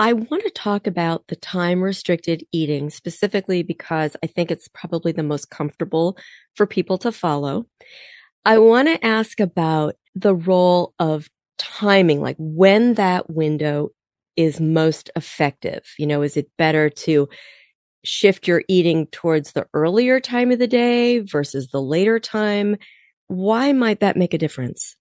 I 0.00 0.14
want 0.14 0.42
to 0.44 0.50
talk 0.50 0.86
about 0.86 1.28
the 1.28 1.36
time 1.36 1.82
restricted 1.82 2.42
eating 2.52 2.88
specifically 2.88 3.62
because 3.62 4.16
I 4.22 4.28
think 4.28 4.50
it's 4.50 4.66
probably 4.66 5.12
the 5.12 5.22
most 5.22 5.50
comfortable 5.50 6.16
for 6.54 6.66
people 6.66 6.96
to 6.98 7.12
follow. 7.12 7.66
I 8.46 8.56
want 8.58 8.88
to 8.88 9.04
ask 9.06 9.40
about 9.40 9.96
the 10.14 10.34
role 10.34 10.94
of 10.98 11.28
timing, 11.58 12.22
like 12.22 12.36
when 12.38 12.94
that 12.94 13.28
window 13.28 13.90
is 14.36 14.58
most 14.58 15.10
effective. 15.16 15.84
You 15.98 16.06
know, 16.06 16.22
is 16.22 16.38
it 16.38 16.50
better 16.56 16.88
to 16.88 17.28
shift 18.04 18.48
your 18.48 18.64
eating 18.68 19.06
towards 19.08 19.52
the 19.52 19.66
earlier 19.74 20.20
time 20.20 20.50
of 20.52 20.58
the 20.58 20.68
day 20.68 21.18
versus 21.18 21.68
the 21.68 21.82
later 21.82 22.18
time? 22.18 22.76
Why 23.28 23.72
might 23.72 24.00
that 24.00 24.16
make 24.16 24.34
a 24.34 24.38
difference? 24.38 24.96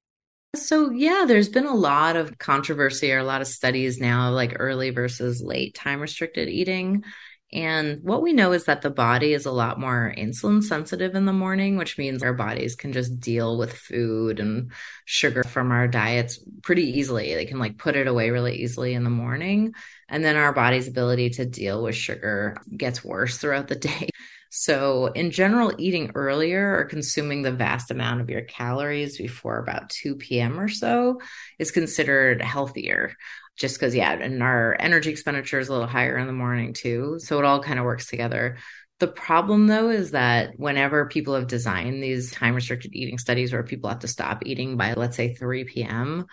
So, 0.55 0.89
yeah, 0.89 1.25
there's 1.27 1.49
been 1.49 1.67
a 1.67 1.75
lot 1.75 2.15
of 2.15 2.37
controversy 2.39 3.11
or 3.11 3.19
a 3.19 3.23
lot 3.23 3.41
of 3.41 3.47
studies 3.47 3.99
now, 3.99 4.31
like 4.31 4.55
early 4.57 4.89
versus 4.89 5.41
late 5.43 5.75
time 5.75 5.99
restricted 5.99 6.49
eating. 6.49 7.03
And 7.51 7.99
what 8.03 8.21
we 8.21 8.33
know 8.33 8.51
is 8.51 8.65
that 8.65 8.81
the 8.81 8.89
body 8.89 9.33
is 9.33 9.45
a 9.45 9.51
lot 9.51 9.79
more 9.79 10.13
insulin 10.17 10.63
sensitive 10.63 11.15
in 11.15 11.25
the 11.25 11.33
morning, 11.33 11.77
which 11.77 11.97
means 11.97 12.23
our 12.23 12.33
bodies 12.33 12.75
can 12.75 12.93
just 12.93 13.19
deal 13.19 13.57
with 13.57 13.73
food 13.73 14.39
and 14.39 14.71
sugar 15.05 15.43
from 15.43 15.71
our 15.71 15.87
diets 15.87 16.39
pretty 16.63 16.97
easily. 16.99 17.33
They 17.33 17.45
can 17.45 17.59
like 17.59 17.77
put 17.77 17.95
it 17.95 18.07
away 18.07 18.29
really 18.31 18.55
easily 18.57 18.93
in 18.93 19.03
the 19.03 19.09
morning. 19.09 19.73
And 20.07 20.23
then 20.23 20.35
our 20.35 20.53
body's 20.53 20.87
ability 20.87 21.31
to 21.31 21.45
deal 21.45 21.83
with 21.83 21.95
sugar 21.95 22.57
gets 22.75 23.03
worse 23.03 23.37
throughout 23.37 23.67
the 23.67 23.75
day. 23.75 24.09
So, 24.49 25.07
in 25.07 25.29
general, 25.31 25.73
eating 25.77 26.11
earlier 26.15 26.75
or 26.75 26.85
consuming 26.85 27.43
the 27.43 27.51
vast 27.51 27.91
amount 27.91 28.21
of 28.21 28.29
your 28.29 28.41
calories 28.41 29.17
before 29.17 29.59
about 29.59 29.89
2 29.89 30.15
p.m. 30.15 30.59
or 30.59 30.67
so 30.67 31.21
is 31.59 31.71
considered 31.71 32.41
healthier. 32.41 33.15
Just 33.57 33.75
because, 33.75 33.93
yeah, 33.93 34.11
and 34.13 34.41
our 34.41 34.75
energy 34.79 35.11
expenditure 35.11 35.59
is 35.59 35.67
a 35.67 35.71
little 35.71 35.87
higher 35.87 36.17
in 36.17 36.27
the 36.27 36.33
morning 36.33 36.73
too. 36.73 37.19
So, 37.19 37.37
it 37.37 37.45
all 37.45 37.61
kind 37.61 37.77
of 37.77 37.85
works 37.85 38.07
together. 38.07 38.57
The 38.99 39.07
problem, 39.07 39.67
though, 39.67 39.89
is 39.89 40.11
that 40.11 40.57
whenever 40.57 41.07
people 41.07 41.35
have 41.35 41.47
designed 41.47 42.03
these 42.03 42.31
time 42.31 42.55
restricted 42.55 42.93
eating 42.93 43.17
studies 43.17 43.53
where 43.53 43.63
people 43.63 43.89
have 43.89 43.99
to 43.99 44.07
stop 44.07 44.43
eating 44.45 44.75
by, 44.75 44.93
let's 44.93 45.15
say, 45.15 45.35
3 45.35 45.63
p.m., 45.65 46.25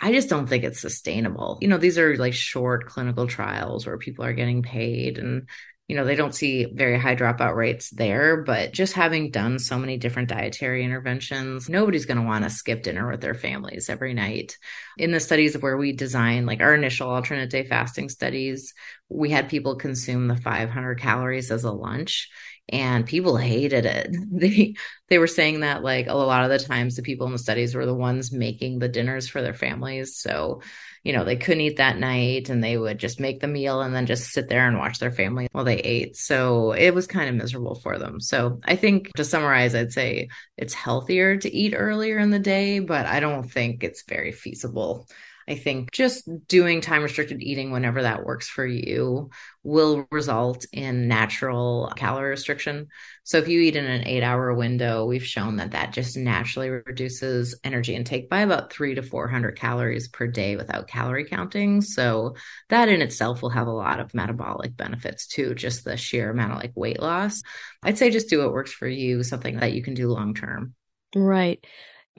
I 0.00 0.12
just 0.12 0.28
don't 0.28 0.46
think 0.46 0.62
it's 0.64 0.80
sustainable. 0.80 1.58
You 1.60 1.68
know, 1.68 1.78
these 1.78 1.98
are 1.98 2.16
like 2.16 2.34
short 2.34 2.86
clinical 2.86 3.26
trials 3.26 3.86
where 3.86 3.98
people 3.98 4.24
are 4.24 4.34
getting 4.34 4.62
paid 4.62 5.18
and 5.18 5.48
you 5.88 5.94
know, 5.94 6.04
they 6.04 6.16
don't 6.16 6.34
see 6.34 6.64
very 6.64 6.98
high 6.98 7.14
dropout 7.14 7.54
rates 7.54 7.90
there, 7.90 8.42
but 8.42 8.72
just 8.72 8.94
having 8.94 9.30
done 9.30 9.60
so 9.60 9.78
many 9.78 9.96
different 9.96 10.28
dietary 10.28 10.84
interventions, 10.84 11.68
nobody's 11.68 12.06
going 12.06 12.18
to 12.18 12.26
want 12.26 12.42
to 12.42 12.50
skip 12.50 12.82
dinner 12.82 13.08
with 13.08 13.20
their 13.20 13.34
families 13.34 13.88
every 13.88 14.12
night. 14.12 14.58
In 14.98 15.12
the 15.12 15.20
studies 15.20 15.56
where 15.56 15.76
we 15.76 15.92
design 15.92 16.44
like 16.44 16.60
our 16.60 16.74
initial 16.74 17.08
alternate 17.08 17.50
day 17.50 17.64
fasting 17.64 18.08
studies, 18.08 18.74
we 19.08 19.30
had 19.30 19.48
people 19.48 19.76
consume 19.76 20.28
the 20.28 20.36
500 20.36 21.00
calories 21.00 21.50
as 21.50 21.64
a 21.64 21.72
lunch 21.72 22.28
and 22.68 23.06
people 23.06 23.36
hated 23.36 23.86
it. 23.86 24.14
They 24.36 24.74
they 25.08 25.18
were 25.18 25.28
saying 25.28 25.60
that 25.60 25.82
like 25.82 26.08
a 26.08 26.14
lot 26.14 26.44
of 26.44 26.50
the 26.50 26.58
times 26.58 26.96
the 26.96 27.02
people 27.02 27.26
in 27.26 27.32
the 27.32 27.38
studies 27.38 27.74
were 27.74 27.86
the 27.86 27.94
ones 27.94 28.32
making 28.32 28.78
the 28.78 28.88
dinners 28.88 29.28
for 29.28 29.40
their 29.40 29.54
families. 29.54 30.16
So 30.16 30.60
you 31.04 31.12
know, 31.12 31.24
they 31.24 31.36
couldn't 31.36 31.60
eat 31.60 31.76
that 31.76 31.98
night 31.98 32.48
and 32.48 32.64
they 32.64 32.76
would 32.76 32.98
just 32.98 33.20
make 33.20 33.38
the 33.38 33.46
meal 33.46 33.80
and 33.80 33.94
then 33.94 34.06
just 34.06 34.32
sit 34.32 34.48
there 34.48 34.66
and 34.66 34.76
watch 34.76 34.98
their 34.98 35.12
family 35.12 35.46
while 35.52 35.62
they 35.62 35.76
ate. 35.76 36.16
So 36.16 36.72
it 36.72 36.92
was 36.92 37.06
kind 37.06 37.28
of 37.28 37.36
miserable 37.36 37.76
for 37.76 37.96
them. 37.96 38.20
So 38.20 38.58
I 38.64 38.74
think 38.74 39.12
to 39.14 39.24
summarize, 39.24 39.76
I'd 39.76 39.92
say 39.92 40.30
it's 40.56 40.74
healthier 40.74 41.36
to 41.36 41.54
eat 41.54 41.74
earlier 41.76 42.18
in 42.18 42.30
the 42.30 42.40
day, 42.40 42.80
but 42.80 43.06
I 43.06 43.20
don't 43.20 43.48
think 43.48 43.84
it's 43.84 44.02
very 44.02 44.32
feasible 44.32 45.06
I 45.48 45.54
think 45.54 45.92
just 45.92 46.28
doing 46.48 46.80
time 46.80 47.02
restricted 47.02 47.40
eating 47.40 47.70
whenever 47.70 48.02
that 48.02 48.24
works 48.24 48.48
for 48.48 48.66
you 48.66 49.30
will 49.62 50.06
result 50.10 50.66
in 50.72 51.06
natural 51.06 51.92
calorie 51.96 52.30
restriction. 52.30 52.88
So 53.22 53.38
if 53.38 53.46
you 53.46 53.60
eat 53.60 53.76
in 53.76 53.84
an 53.84 54.06
eight 54.06 54.24
hour 54.24 54.52
window, 54.54 55.04
we've 55.06 55.24
shown 55.24 55.56
that 55.56 55.70
that 55.70 55.92
just 55.92 56.16
naturally 56.16 56.70
reduces 56.70 57.58
energy 57.62 57.94
intake 57.94 58.28
by 58.28 58.40
about 58.40 58.72
three 58.72 58.96
to 58.96 59.02
400 59.02 59.56
calories 59.56 60.08
per 60.08 60.26
day 60.26 60.56
without 60.56 60.88
calorie 60.88 61.28
counting. 61.28 61.80
So 61.80 62.34
that 62.68 62.88
in 62.88 63.00
itself 63.00 63.40
will 63.40 63.50
have 63.50 63.68
a 63.68 63.72
lot 63.72 64.00
of 64.00 64.14
metabolic 64.14 64.76
benefits 64.76 65.28
too, 65.28 65.54
just 65.54 65.84
the 65.84 65.96
sheer 65.96 66.30
amount 66.30 66.52
of 66.52 66.58
like 66.58 66.72
weight 66.74 67.00
loss. 67.00 67.42
I'd 67.84 67.98
say 67.98 68.10
just 68.10 68.28
do 68.28 68.40
what 68.40 68.52
works 68.52 68.72
for 68.72 68.88
you, 68.88 69.22
something 69.22 69.60
that 69.60 69.72
you 69.72 69.82
can 69.82 69.94
do 69.94 70.08
long 70.08 70.34
term. 70.34 70.74
Right. 71.14 71.64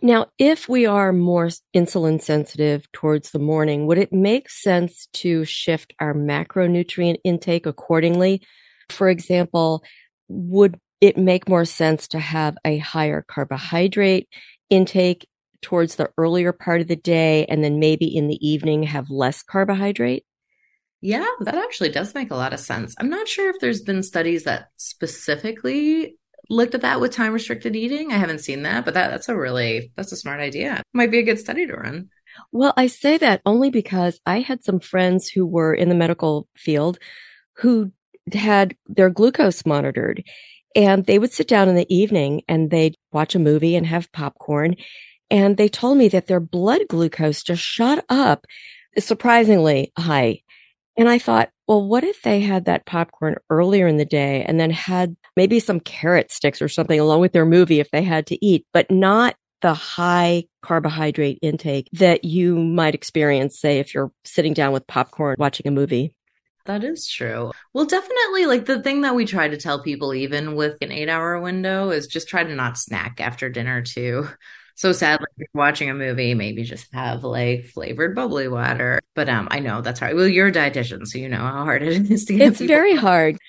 Now, 0.01 0.27
if 0.37 0.69
we 0.69 0.85
are 0.85 1.11
more 1.11 1.49
insulin 1.75 2.21
sensitive 2.21 2.91
towards 2.91 3.31
the 3.31 3.39
morning, 3.39 3.87
would 3.87 3.97
it 3.97 4.13
make 4.13 4.49
sense 4.49 5.07
to 5.13 5.43
shift 5.43 5.93
our 5.99 6.13
macronutrient 6.13 7.17
intake 7.23 7.65
accordingly? 7.65 8.43
For 8.89 9.09
example, 9.09 9.83
would 10.27 10.79
it 11.01 11.17
make 11.17 11.49
more 11.49 11.65
sense 11.65 12.07
to 12.09 12.19
have 12.19 12.57
a 12.63 12.77
higher 12.77 13.25
carbohydrate 13.27 14.29
intake 14.69 15.27
towards 15.61 15.95
the 15.95 16.11
earlier 16.17 16.53
part 16.53 16.81
of 16.81 16.87
the 16.87 16.95
day 16.95 17.45
and 17.45 17.63
then 17.63 17.79
maybe 17.79 18.05
in 18.05 18.27
the 18.27 18.47
evening 18.47 18.83
have 18.83 19.09
less 19.09 19.41
carbohydrate? 19.41 20.25
Yeah, 21.01 21.25
that 21.41 21.55
actually 21.55 21.89
does 21.89 22.15
make 22.15 22.31
a 22.31 22.35
lot 22.35 22.53
of 22.53 22.59
sense. 22.59 22.95
I'm 22.99 23.09
not 23.09 23.27
sure 23.27 23.49
if 23.49 23.59
there's 23.59 23.81
been 23.81 24.03
studies 24.03 24.43
that 24.43 24.69
specifically 24.77 26.17
looked 26.49 26.75
at 26.75 26.81
that 26.81 27.01
with 27.01 27.11
time 27.11 27.33
restricted 27.33 27.75
eating. 27.75 28.11
I 28.11 28.17
haven't 28.17 28.39
seen 28.39 28.63
that, 28.63 28.85
but 28.85 28.93
that, 28.93 29.09
that's 29.09 29.29
a 29.29 29.35
really, 29.35 29.91
that's 29.95 30.11
a 30.11 30.17
smart 30.17 30.39
idea. 30.39 30.81
Might 30.93 31.11
be 31.11 31.19
a 31.19 31.23
good 31.23 31.39
study 31.39 31.65
to 31.67 31.73
run. 31.73 32.09
Well, 32.51 32.73
I 32.77 32.87
say 32.87 33.17
that 33.17 33.41
only 33.45 33.69
because 33.69 34.19
I 34.25 34.41
had 34.41 34.63
some 34.63 34.79
friends 34.79 35.27
who 35.29 35.45
were 35.45 35.73
in 35.73 35.89
the 35.89 35.95
medical 35.95 36.47
field 36.55 36.99
who 37.57 37.91
had 38.33 38.75
their 38.87 39.09
glucose 39.09 39.65
monitored 39.65 40.23
and 40.75 41.05
they 41.05 41.17
would 41.17 41.33
sit 41.33 41.47
down 41.47 41.69
in 41.69 41.75
the 41.75 41.93
evening 41.93 42.43
and 42.47 42.69
they'd 42.69 42.95
watch 43.11 43.35
a 43.35 43.39
movie 43.39 43.75
and 43.75 43.85
have 43.87 44.11
popcorn. 44.11 44.75
And 45.31 45.57
they 45.57 45.67
told 45.67 45.97
me 45.97 46.07
that 46.09 46.27
their 46.27 46.39
blood 46.39 46.81
glucose 46.87 47.43
just 47.43 47.61
shot 47.61 48.03
up 48.09 48.45
surprisingly 48.99 49.91
high. 49.97 50.41
And 50.95 51.09
I 51.09 51.19
thought, 51.19 51.49
well, 51.67 51.85
what 51.85 52.03
if 52.03 52.21
they 52.21 52.39
had 52.39 52.65
that 52.65 52.85
popcorn 52.85 53.35
earlier 53.49 53.87
in 53.87 53.97
the 53.97 54.05
day 54.05 54.43
and 54.43 54.59
then 54.59 54.69
had 54.69 55.15
maybe 55.35 55.59
some 55.59 55.79
carrot 55.79 56.31
sticks 56.31 56.61
or 56.61 56.69
something 56.69 56.99
along 56.99 57.19
with 57.19 57.33
their 57.33 57.45
movie 57.45 57.79
if 57.79 57.91
they 57.91 58.03
had 58.03 58.25
to 58.27 58.45
eat, 58.45 58.65
but 58.71 58.89
not 58.89 59.35
the 59.61 59.73
high 59.73 60.45
carbohydrate 60.61 61.39
intake 61.41 61.89
that 61.93 62.23
you 62.23 62.57
might 62.57 62.95
experience, 62.95 63.59
say, 63.59 63.79
if 63.79 63.93
you're 63.93 64.11
sitting 64.23 64.53
down 64.53 64.71
with 64.71 64.87
popcorn 64.87 65.35
watching 65.39 65.67
a 65.67 65.71
movie. 65.71 66.13
That 66.65 66.83
is 66.83 67.07
true. 67.07 67.51
Well, 67.73 67.85
definitely, 67.85 68.45
like 68.45 68.65
the 68.65 68.81
thing 68.81 69.01
that 69.01 69.15
we 69.15 69.25
try 69.25 69.47
to 69.47 69.57
tell 69.57 69.81
people, 69.81 70.13
even 70.13 70.55
with 70.55 70.77
an 70.81 70.91
eight 70.91 71.09
hour 71.09 71.39
window, 71.39 71.89
is 71.89 72.07
just 72.07 72.27
try 72.27 72.43
to 72.43 72.55
not 72.55 72.77
snack 72.77 73.19
after 73.19 73.49
dinner, 73.49 73.81
too. 73.81 74.27
So 74.77 74.91
sadly, 74.91 75.25
if 75.37 75.39
you're 75.39 75.47
watching 75.59 75.89
a 75.89 75.95
movie, 75.95 76.35
maybe 76.35 76.61
just 76.61 76.93
have 76.93 77.23
like 77.23 77.65
flavored 77.65 78.15
bubbly 78.15 78.47
water. 78.47 79.01
But 79.15 79.27
um, 79.27 79.47
I 79.49 79.59
know 79.59 79.81
that's 79.81 79.99
hard. 79.99 80.15
Well, 80.15 80.27
you're 80.27 80.47
a 80.47 80.51
dietitian, 80.51 81.07
so 81.07 81.17
you 81.17 81.29
know 81.29 81.39
how 81.39 81.63
hard 81.63 81.81
it 81.81 82.11
is 82.11 82.25
to 82.25 82.35
get. 82.35 82.49
It's 82.49 82.61
very 82.61 82.95
hard. 82.95 83.39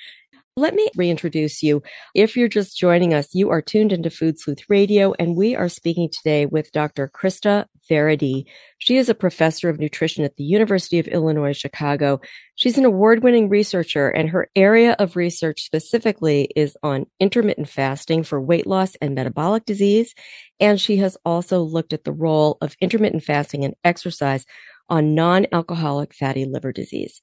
Let 0.58 0.74
me 0.74 0.90
reintroduce 0.96 1.62
you. 1.62 1.84
If 2.16 2.36
you're 2.36 2.48
just 2.48 2.76
joining 2.76 3.14
us, 3.14 3.32
you 3.32 3.48
are 3.50 3.62
tuned 3.62 3.92
into 3.92 4.10
Food 4.10 4.40
Sleuth 4.40 4.68
Radio, 4.68 5.14
and 5.16 5.36
we 5.36 5.54
are 5.54 5.68
speaking 5.68 6.10
today 6.10 6.46
with 6.46 6.72
Dr. 6.72 7.08
Krista 7.08 7.66
Varady. 7.88 8.44
She 8.78 8.96
is 8.96 9.08
a 9.08 9.14
professor 9.14 9.68
of 9.68 9.78
nutrition 9.78 10.24
at 10.24 10.34
the 10.34 10.42
University 10.42 10.98
of 10.98 11.06
Illinois 11.06 11.52
Chicago. 11.52 12.20
She's 12.56 12.76
an 12.76 12.84
award 12.84 13.22
winning 13.22 13.48
researcher, 13.48 14.08
and 14.08 14.28
her 14.30 14.50
area 14.56 14.96
of 14.98 15.14
research 15.14 15.62
specifically 15.62 16.50
is 16.56 16.76
on 16.82 17.06
intermittent 17.20 17.68
fasting 17.68 18.24
for 18.24 18.40
weight 18.40 18.66
loss 18.66 18.96
and 19.00 19.14
metabolic 19.14 19.64
disease. 19.64 20.12
And 20.58 20.80
she 20.80 20.96
has 20.96 21.16
also 21.24 21.62
looked 21.62 21.92
at 21.92 22.02
the 22.02 22.10
role 22.10 22.58
of 22.60 22.76
intermittent 22.80 23.22
fasting 23.22 23.64
and 23.64 23.76
exercise 23.84 24.44
on 24.88 25.14
non 25.14 25.46
alcoholic 25.52 26.14
fatty 26.14 26.46
liver 26.46 26.72
disease. 26.72 27.20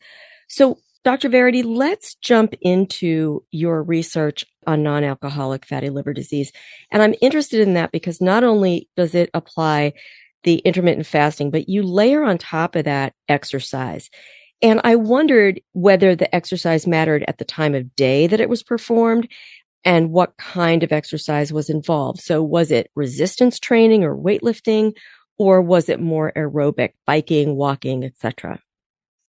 So, 0.47 0.77
Dr. 1.05 1.29
Varady, 1.29 1.63
let's 1.63 2.15
jump 2.15 2.55
into 2.61 3.43
your 3.51 3.83
research 3.83 4.43
on 4.65 4.81
non-alcoholic 4.81 5.63
fatty 5.63 5.91
liver 5.91 6.13
disease. 6.13 6.51
And 6.89 7.03
I'm 7.03 7.13
interested 7.21 7.59
in 7.61 7.75
that 7.75 7.91
because 7.91 8.19
not 8.19 8.43
only 8.43 8.89
does 8.97 9.13
it 9.13 9.29
apply 9.35 9.93
the 10.43 10.55
intermittent 10.59 11.05
fasting, 11.05 11.51
but 11.51 11.69
you 11.69 11.83
layer 11.83 12.23
on 12.23 12.39
top 12.39 12.75
of 12.75 12.85
that 12.85 13.13
exercise. 13.29 14.09
And 14.63 14.81
I 14.83 14.95
wondered 14.95 15.61
whether 15.73 16.15
the 16.15 16.33
exercise 16.33 16.87
mattered 16.87 17.23
at 17.27 17.37
the 17.37 17.45
time 17.45 17.75
of 17.75 17.95
day 17.95 18.25
that 18.25 18.41
it 18.41 18.49
was 18.49 18.63
performed 18.63 19.29
and 19.83 20.11
what 20.11 20.37
kind 20.37 20.81
of 20.81 20.91
exercise 20.91 21.53
was 21.53 21.69
involved. 21.69 22.19
So 22.19 22.41
was 22.41 22.71
it 22.71 22.89
resistance 22.95 23.59
training 23.59 24.03
or 24.03 24.17
weightlifting 24.17 24.93
or 25.37 25.61
was 25.61 25.87
it 25.87 25.99
more 25.99 26.33
aerobic, 26.35 26.93
biking, 27.05 27.55
walking, 27.55 28.03
etc.? 28.03 28.59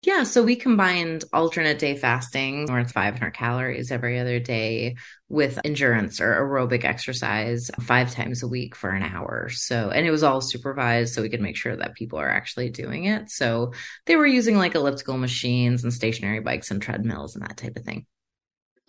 Yeah, 0.06 0.22
so 0.22 0.44
we 0.44 0.54
combined 0.54 1.24
alternate 1.32 1.80
day 1.80 1.96
fasting, 1.96 2.66
where 2.66 2.78
it's 2.78 2.92
500 2.92 3.32
calories 3.32 3.90
every 3.90 4.20
other 4.20 4.38
day, 4.38 4.94
with 5.28 5.58
endurance 5.64 6.20
or 6.20 6.32
aerobic 6.32 6.84
exercise 6.84 7.72
five 7.80 8.12
times 8.12 8.44
a 8.44 8.46
week 8.46 8.76
for 8.76 8.90
an 8.90 9.02
hour. 9.02 9.48
So, 9.48 9.90
and 9.90 10.06
it 10.06 10.12
was 10.12 10.22
all 10.22 10.40
supervised 10.40 11.12
so 11.12 11.22
we 11.22 11.28
could 11.28 11.40
make 11.40 11.56
sure 11.56 11.74
that 11.74 11.96
people 11.96 12.20
are 12.20 12.30
actually 12.30 12.70
doing 12.70 13.06
it. 13.06 13.30
So 13.30 13.72
they 14.04 14.14
were 14.14 14.28
using 14.28 14.56
like 14.56 14.76
elliptical 14.76 15.18
machines 15.18 15.82
and 15.82 15.92
stationary 15.92 16.38
bikes 16.38 16.70
and 16.70 16.80
treadmills 16.80 17.34
and 17.34 17.44
that 17.44 17.56
type 17.56 17.76
of 17.76 17.82
thing. 17.82 18.06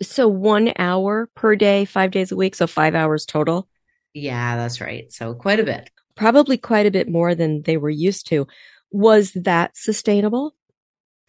So 0.00 0.28
one 0.28 0.72
hour 0.78 1.28
per 1.34 1.56
day, 1.56 1.84
five 1.84 2.12
days 2.12 2.30
a 2.30 2.36
week. 2.36 2.54
So 2.54 2.68
five 2.68 2.94
hours 2.94 3.26
total. 3.26 3.68
Yeah, 4.14 4.56
that's 4.56 4.80
right. 4.80 5.12
So 5.12 5.34
quite 5.34 5.58
a 5.58 5.64
bit. 5.64 5.90
Probably 6.14 6.58
quite 6.58 6.86
a 6.86 6.92
bit 6.92 7.08
more 7.08 7.34
than 7.34 7.62
they 7.62 7.76
were 7.76 7.90
used 7.90 8.28
to. 8.28 8.46
Was 8.92 9.32
that 9.32 9.76
sustainable? 9.76 10.54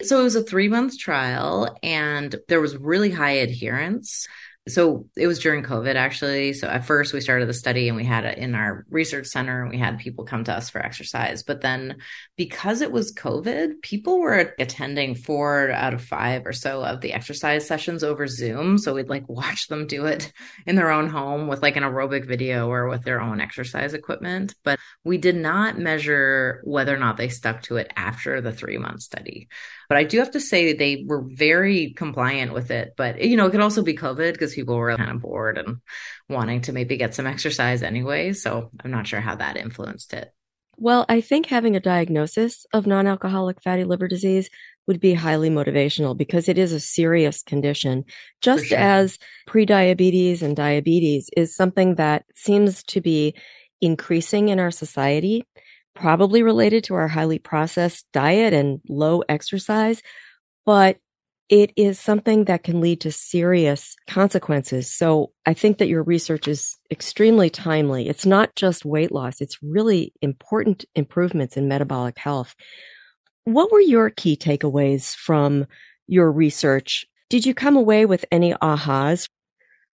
So 0.02 0.20
it 0.20 0.22
was 0.22 0.36
a 0.36 0.42
three 0.42 0.68
month 0.68 0.98
trial 0.98 1.76
and 1.82 2.34
there 2.48 2.60
was 2.60 2.76
really 2.76 3.10
high 3.10 3.32
adherence. 3.32 4.26
So 4.68 5.06
it 5.16 5.26
was 5.26 5.38
during 5.38 5.64
COVID 5.64 5.94
actually. 5.94 6.52
So 6.52 6.68
at 6.68 6.84
first 6.84 7.12
we 7.12 7.20
started 7.20 7.48
the 7.48 7.54
study 7.54 7.88
and 7.88 7.96
we 7.96 8.04
had 8.04 8.24
it 8.24 8.38
in 8.38 8.54
our 8.54 8.84
research 8.90 9.26
center 9.26 9.62
and 9.62 9.70
we 9.70 9.78
had 9.78 9.98
people 9.98 10.24
come 10.24 10.44
to 10.44 10.52
us 10.52 10.68
for 10.68 10.84
exercise. 10.84 11.42
But 11.42 11.62
then 11.62 11.96
because 12.36 12.82
it 12.82 12.92
was 12.92 13.14
COVID, 13.14 13.80
people 13.82 14.20
were 14.20 14.54
attending 14.58 15.14
four 15.14 15.70
out 15.70 15.94
of 15.94 16.04
five 16.04 16.46
or 16.46 16.52
so 16.52 16.84
of 16.84 17.00
the 17.00 17.14
exercise 17.14 17.66
sessions 17.66 18.04
over 18.04 18.26
Zoom. 18.26 18.76
So 18.76 18.94
we'd 18.94 19.08
like 19.08 19.28
watch 19.28 19.68
them 19.68 19.86
do 19.86 20.06
it 20.06 20.30
in 20.66 20.76
their 20.76 20.90
own 20.90 21.08
home 21.08 21.48
with 21.48 21.62
like 21.62 21.76
an 21.76 21.82
aerobic 21.82 22.26
video 22.26 22.68
or 22.68 22.88
with 22.88 23.02
their 23.02 23.20
own 23.20 23.40
exercise 23.40 23.94
equipment. 23.94 24.54
But 24.62 24.78
we 25.04 25.16
did 25.16 25.36
not 25.36 25.78
measure 25.78 26.60
whether 26.64 26.94
or 26.94 26.98
not 26.98 27.16
they 27.16 27.28
stuck 27.28 27.62
to 27.62 27.76
it 27.76 27.90
after 27.96 28.42
the 28.42 28.52
three 28.52 28.78
month 28.78 29.00
study. 29.02 29.48
But 29.90 29.98
I 29.98 30.04
do 30.04 30.18
have 30.20 30.30
to 30.30 30.40
say 30.40 30.68
that 30.68 30.78
they 30.78 31.04
were 31.04 31.20
very 31.20 31.90
compliant 31.94 32.52
with 32.52 32.70
it. 32.70 32.94
But, 32.96 33.20
you 33.24 33.36
know, 33.36 33.46
it 33.46 33.50
could 33.50 33.60
also 33.60 33.82
be 33.82 33.96
COVID 33.96 34.32
because 34.32 34.54
people 34.54 34.76
were 34.76 34.96
kind 34.96 35.10
of 35.10 35.20
bored 35.20 35.58
and 35.58 35.78
wanting 36.28 36.60
to 36.62 36.72
maybe 36.72 36.96
get 36.96 37.12
some 37.12 37.26
exercise 37.26 37.82
anyway. 37.82 38.32
So 38.32 38.70
I'm 38.84 38.92
not 38.92 39.08
sure 39.08 39.20
how 39.20 39.34
that 39.34 39.56
influenced 39.56 40.14
it. 40.14 40.32
Well, 40.76 41.06
I 41.08 41.20
think 41.20 41.46
having 41.46 41.74
a 41.74 41.80
diagnosis 41.80 42.66
of 42.72 42.86
non 42.86 43.08
alcoholic 43.08 43.60
fatty 43.64 43.82
liver 43.82 44.06
disease 44.06 44.48
would 44.86 45.00
be 45.00 45.12
highly 45.12 45.50
motivational 45.50 46.16
because 46.16 46.48
it 46.48 46.56
is 46.56 46.72
a 46.72 46.78
serious 46.78 47.42
condition, 47.42 48.04
just 48.40 48.66
sure. 48.66 48.78
as 48.78 49.18
prediabetes 49.48 50.40
and 50.40 50.54
diabetes 50.54 51.30
is 51.36 51.56
something 51.56 51.96
that 51.96 52.26
seems 52.36 52.84
to 52.84 53.00
be 53.00 53.34
increasing 53.80 54.50
in 54.50 54.60
our 54.60 54.70
society 54.70 55.44
probably 55.94 56.42
related 56.42 56.84
to 56.84 56.94
our 56.94 57.08
highly 57.08 57.38
processed 57.38 58.06
diet 58.12 58.52
and 58.52 58.80
low 58.88 59.22
exercise, 59.28 60.02
but 60.64 60.98
it 61.48 61.72
is 61.76 61.98
something 61.98 62.44
that 62.44 62.62
can 62.62 62.80
lead 62.80 63.00
to 63.00 63.10
serious 63.10 63.96
consequences. 64.06 64.90
So 64.90 65.32
I 65.46 65.52
think 65.52 65.78
that 65.78 65.88
your 65.88 66.04
research 66.04 66.46
is 66.46 66.78
extremely 66.92 67.50
timely. 67.50 68.08
It's 68.08 68.24
not 68.24 68.54
just 68.54 68.84
weight 68.84 69.10
loss. 69.10 69.40
It's 69.40 69.58
really 69.60 70.12
important 70.22 70.84
improvements 70.94 71.56
in 71.56 71.66
metabolic 71.66 72.18
health. 72.18 72.54
What 73.44 73.72
were 73.72 73.80
your 73.80 74.10
key 74.10 74.36
takeaways 74.36 75.14
from 75.16 75.66
your 76.06 76.30
research? 76.30 77.04
Did 77.30 77.44
you 77.44 77.52
come 77.52 77.76
away 77.76 78.06
with 78.06 78.24
any 78.30 78.52
ahas 78.54 79.28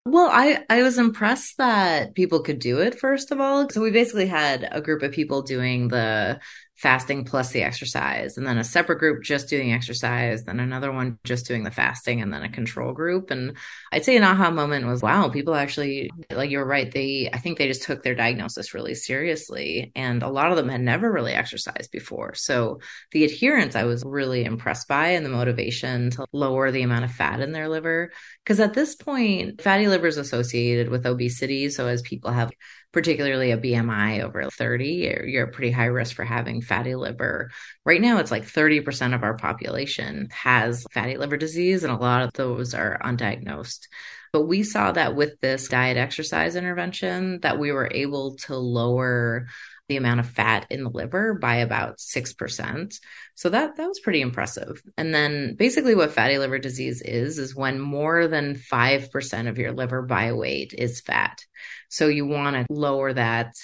well, 0.06 0.30
I, 0.30 0.64
I 0.70 0.82
was 0.82 0.98
impressed 0.98 1.58
that 1.58 2.14
people 2.14 2.40
could 2.40 2.60
do 2.60 2.78
it, 2.78 2.98
first 2.98 3.32
of 3.32 3.40
all. 3.40 3.68
So 3.68 3.80
we 3.82 3.90
basically 3.90 4.26
had 4.26 4.68
a 4.70 4.80
group 4.80 5.02
of 5.02 5.10
people 5.10 5.42
doing 5.42 5.88
the 5.88 6.38
fasting 6.76 7.24
plus 7.24 7.50
the 7.50 7.62
exercise, 7.62 8.36
and 8.36 8.46
then 8.46 8.58
a 8.58 8.64
separate 8.64 8.98
group 8.98 9.22
just 9.22 9.48
doing 9.48 9.72
exercise, 9.72 10.44
then 10.44 10.60
another 10.60 10.92
one 10.92 11.18
just 11.24 11.46
doing 11.46 11.64
the 11.64 11.70
fasting, 11.70 12.20
and 12.20 12.32
then 12.32 12.42
a 12.42 12.50
control 12.50 12.92
group. 12.92 13.30
And 13.30 13.56
I'd 13.92 14.04
say 14.04 14.16
an 14.16 14.24
aha 14.24 14.50
moment 14.50 14.86
was 14.86 15.02
wow, 15.02 15.28
people 15.28 15.54
actually, 15.54 16.10
like 16.30 16.50
you're 16.50 16.66
right, 16.66 16.90
they, 16.92 17.30
I 17.32 17.38
think 17.38 17.56
they 17.58 17.68
just 17.68 17.82
took 17.82 18.02
their 18.02 18.14
diagnosis 18.14 18.74
really 18.74 18.94
seriously. 18.94 19.92
And 19.94 20.22
a 20.22 20.28
lot 20.28 20.50
of 20.50 20.56
them 20.56 20.68
had 20.68 20.82
never 20.82 21.10
really 21.10 21.32
exercised 21.32 21.90
before. 21.90 22.34
So 22.34 22.80
the 23.12 23.24
adherence 23.24 23.74
I 23.74 23.84
was 23.84 24.02
really 24.04 24.44
impressed 24.44 24.88
by 24.88 25.08
and 25.08 25.24
the 25.24 25.30
motivation 25.30 26.10
to 26.10 26.26
lower 26.32 26.70
the 26.70 26.82
amount 26.82 27.04
of 27.04 27.12
fat 27.12 27.40
in 27.40 27.52
their 27.52 27.68
liver. 27.68 28.12
Because 28.44 28.60
at 28.60 28.74
this 28.74 28.94
point, 28.94 29.62
fatty 29.62 29.88
liver 29.88 30.06
is 30.06 30.18
associated 30.18 30.88
with 30.88 31.06
obesity. 31.06 31.70
So 31.70 31.86
as 31.86 32.02
people 32.02 32.30
have 32.30 32.50
particularly 32.96 33.50
a 33.50 33.58
BMI 33.58 34.22
over 34.22 34.48
30, 34.48 35.24
you're 35.26 35.48
pretty 35.48 35.70
high 35.70 35.84
risk 35.84 36.16
for 36.16 36.24
having 36.24 36.62
fatty 36.62 36.94
liver. 36.94 37.50
Right 37.84 38.00
now, 38.00 38.16
it's 38.16 38.30
like 38.30 38.46
30% 38.46 39.14
of 39.14 39.22
our 39.22 39.36
population 39.36 40.28
has 40.30 40.86
fatty 40.92 41.18
liver 41.18 41.36
disease, 41.36 41.84
and 41.84 41.92
a 41.92 41.98
lot 41.98 42.22
of 42.22 42.32
those 42.32 42.72
are 42.72 42.98
undiagnosed. 43.04 43.88
But 44.32 44.46
we 44.46 44.62
saw 44.62 44.92
that 44.92 45.14
with 45.14 45.38
this 45.40 45.68
diet 45.68 45.98
exercise 45.98 46.56
intervention 46.56 47.40
that 47.40 47.58
we 47.58 47.70
were 47.70 47.90
able 47.92 48.36
to 48.46 48.56
lower 48.56 49.48
the 49.88 49.96
amount 49.96 50.20
of 50.20 50.28
fat 50.28 50.66
in 50.70 50.82
the 50.82 50.90
liver 50.90 51.34
by 51.34 51.56
about 51.56 51.98
6%. 51.98 53.00
So 53.34 53.48
that 53.50 53.76
that 53.76 53.86
was 53.86 54.00
pretty 54.00 54.20
impressive. 54.20 54.82
And 54.96 55.14
then 55.14 55.54
basically 55.54 55.94
what 55.94 56.12
fatty 56.12 56.38
liver 56.38 56.58
disease 56.58 57.02
is 57.02 57.38
is 57.38 57.54
when 57.54 57.78
more 57.78 58.26
than 58.26 58.54
5% 58.54 59.48
of 59.48 59.58
your 59.58 59.72
liver 59.72 60.02
by 60.02 60.32
weight 60.32 60.74
is 60.76 61.00
fat. 61.00 61.44
So 61.88 62.08
you 62.08 62.26
want 62.26 62.56
to 62.56 62.72
lower 62.72 63.12
that 63.12 63.54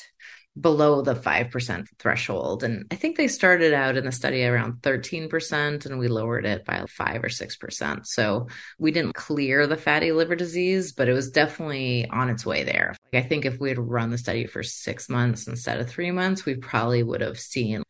below 0.61 1.01
the 1.01 1.15
5% 1.15 1.87
threshold. 1.99 2.63
And 2.63 2.87
I 2.91 2.97
think 2.97 3.17
they 3.17 3.29
started 3.29 3.73
out 3.73 3.97
in 3.97 4.05
the 4.05 4.13
study 4.13 4.45
around 4.45 4.83
13%, 4.83 5.87
and 5.87 5.99
we 5.99 6.09
lowered 6.09 6.45
it 6.45 6.65
by 6.65 6.85
5 6.87 7.25
or 7.25 7.29
6%. 7.29 8.07
So 8.07 8.49
we 8.79 8.91
didn't 8.91 9.15
clear 9.15 9.67
the 9.67 9.77
fatty 9.77 10.13
liver 10.13 10.37
disease, 10.37 10.93
but 10.93 11.09
it 11.09 11.15
was 11.15 11.31
definitely 11.31 12.07
on 12.09 12.29
its 12.29 12.45
way 12.45 12.65
there. 12.65 12.95
I 13.15 13.23
think 13.23 13.45
if 13.45 13.59
we 13.59 13.71
had 13.71 13.79
run 13.79 14.11
the 14.11 14.19
study 14.19 14.47
for 14.47 14.63
six 14.63 15.09
months 15.09 15.47
instead 15.47 15.81
of 15.81 15.89
three 15.89 16.11
months, 16.11 16.45
we 16.45 16.57
probably 16.57 17.03
would 17.03 17.23
have 17.23 17.41
seen 17.41 17.83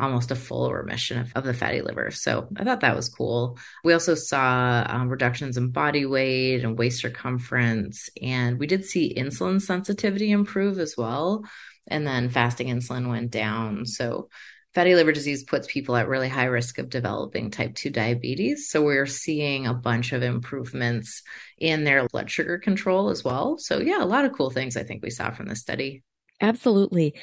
almost 0.00 0.30
a 0.30 0.36
full 0.36 0.72
remission 0.72 1.18
of, 1.18 1.32
of, 1.34 1.44
the 1.44 1.54
fatty 1.54 1.82
liver. 1.82 2.10
So 2.10 2.48
I 2.56 2.64
thought 2.64 2.80
that 2.80 2.96
was 2.96 3.08
cool. 3.08 3.58
We 3.84 3.92
also 3.92 4.14
saw 4.14 4.84
um, 4.88 5.08
reductions 5.08 5.56
in 5.56 5.70
body 5.70 6.06
weight 6.06 6.64
and 6.64 6.78
waist 6.78 7.00
circumference, 7.00 8.08
and 8.20 8.58
we 8.58 8.66
did 8.66 8.84
see 8.84 9.14
insulin 9.14 9.60
sensitivity 9.60 10.30
improve 10.30 10.78
as 10.78 10.96
well. 10.96 11.44
And 11.90 12.06
then 12.06 12.30
fasting 12.30 12.68
insulin 12.68 13.08
went 13.08 13.30
down. 13.30 13.84
So 13.84 14.28
fatty 14.74 14.94
liver 14.94 15.12
disease 15.12 15.44
puts 15.44 15.66
people 15.70 15.96
at 15.96 16.08
really 16.08 16.28
high 16.28 16.44
risk 16.44 16.78
of 16.78 16.88
developing 16.88 17.50
type 17.50 17.74
2 17.74 17.90
diabetes. 17.90 18.70
So 18.70 18.82
we're 18.82 19.06
seeing 19.06 19.66
a 19.66 19.74
bunch 19.74 20.12
of 20.12 20.22
improvements 20.22 21.22
in 21.58 21.84
their 21.84 22.06
blood 22.08 22.30
sugar 22.30 22.58
control 22.58 23.10
as 23.10 23.24
well. 23.24 23.58
So, 23.58 23.80
yeah, 23.80 24.02
a 24.02 24.06
lot 24.06 24.24
of 24.24 24.32
cool 24.32 24.50
things 24.50 24.76
I 24.76 24.84
think 24.84 25.02
we 25.02 25.10
saw 25.10 25.30
from 25.30 25.46
the 25.46 25.56
study. 25.56 26.02
Absolutely. 26.40 27.14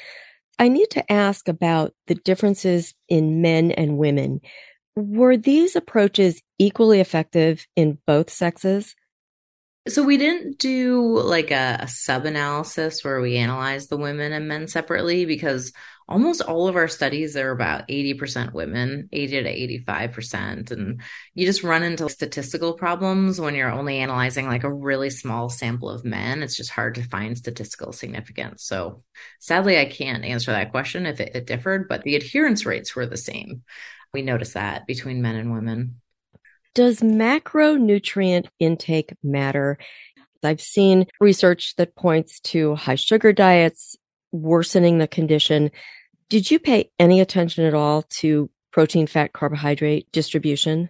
I 0.58 0.68
need 0.68 0.90
to 0.90 1.12
ask 1.12 1.48
about 1.48 1.94
the 2.06 2.16
differences 2.16 2.94
in 3.08 3.40
men 3.40 3.70
and 3.70 3.96
women. 3.96 4.40
Were 4.96 5.36
these 5.36 5.76
approaches 5.76 6.42
equally 6.58 7.00
effective 7.00 7.66
in 7.76 7.98
both 8.06 8.30
sexes? 8.30 8.96
So 9.88 10.02
we 10.02 10.18
didn't 10.18 10.58
do 10.58 11.18
like 11.20 11.50
a, 11.50 11.78
a 11.80 11.88
sub 11.88 12.26
analysis 12.26 13.02
where 13.02 13.20
we 13.20 13.36
analyzed 13.36 13.88
the 13.88 13.96
women 13.96 14.32
and 14.32 14.46
men 14.46 14.68
separately 14.68 15.24
because 15.24 15.72
almost 16.08 16.40
all 16.40 16.68
of 16.68 16.76
our 16.76 16.88
studies 16.88 17.36
are 17.36 17.50
about 17.50 17.86
80% 17.88 18.52
women, 18.52 19.08
80 19.12 19.42
to 19.42 19.84
85%. 19.86 20.70
And 20.70 21.00
you 21.34 21.46
just 21.46 21.62
run 21.62 21.82
into 21.82 22.08
statistical 22.08 22.72
problems 22.72 23.40
when 23.40 23.54
you're 23.54 23.70
only 23.70 23.98
analyzing 23.98 24.46
like 24.46 24.64
a 24.64 24.72
really 24.72 25.10
small 25.10 25.48
sample 25.48 25.90
of 25.90 26.04
men. 26.04 26.42
It's 26.42 26.56
just 26.56 26.70
hard 26.70 26.94
to 26.96 27.02
find 27.02 27.36
statistical 27.36 27.92
significance. 27.92 28.64
So 28.64 29.02
sadly, 29.38 29.78
I 29.78 29.84
can't 29.84 30.24
answer 30.24 30.52
that 30.52 30.70
question 30.70 31.06
if 31.06 31.20
it, 31.20 31.34
it 31.34 31.46
differed, 31.46 31.88
but 31.88 32.02
the 32.02 32.16
adherence 32.16 32.64
rates 32.64 32.96
were 32.96 33.06
the 33.06 33.16
same. 33.16 33.62
We 34.12 34.22
noticed 34.22 34.54
that 34.54 34.86
between 34.86 35.20
men 35.20 35.36
and 35.36 35.52
women. 35.52 36.00
Does 36.78 37.00
macronutrient 37.00 38.46
intake 38.60 39.12
matter? 39.24 39.78
I've 40.44 40.60
seen 40.60 41.06
research 41.20 41.74
that 41.74 41.96
points 41.96 42.38
to 42.52 42.76
high 42.76 42.94
sugar 42.94 43.32
diets 43.32 43.96
worsening 44.30 44.98
the 44.98 45.08
condition. 45.08 45.72
Did 46.28 46.52
you 46.52 46.60
pay 46.60 46.92
any 46.96 47.20
attention 47.20 47.64
at 47.64 47.74
all 47.74 48.02
to 48.20 48.48
protein, 48.70 49.08
fat, 49.08 49.32
carbohydrate 49.32 50.06
distribution? 50.12 50.88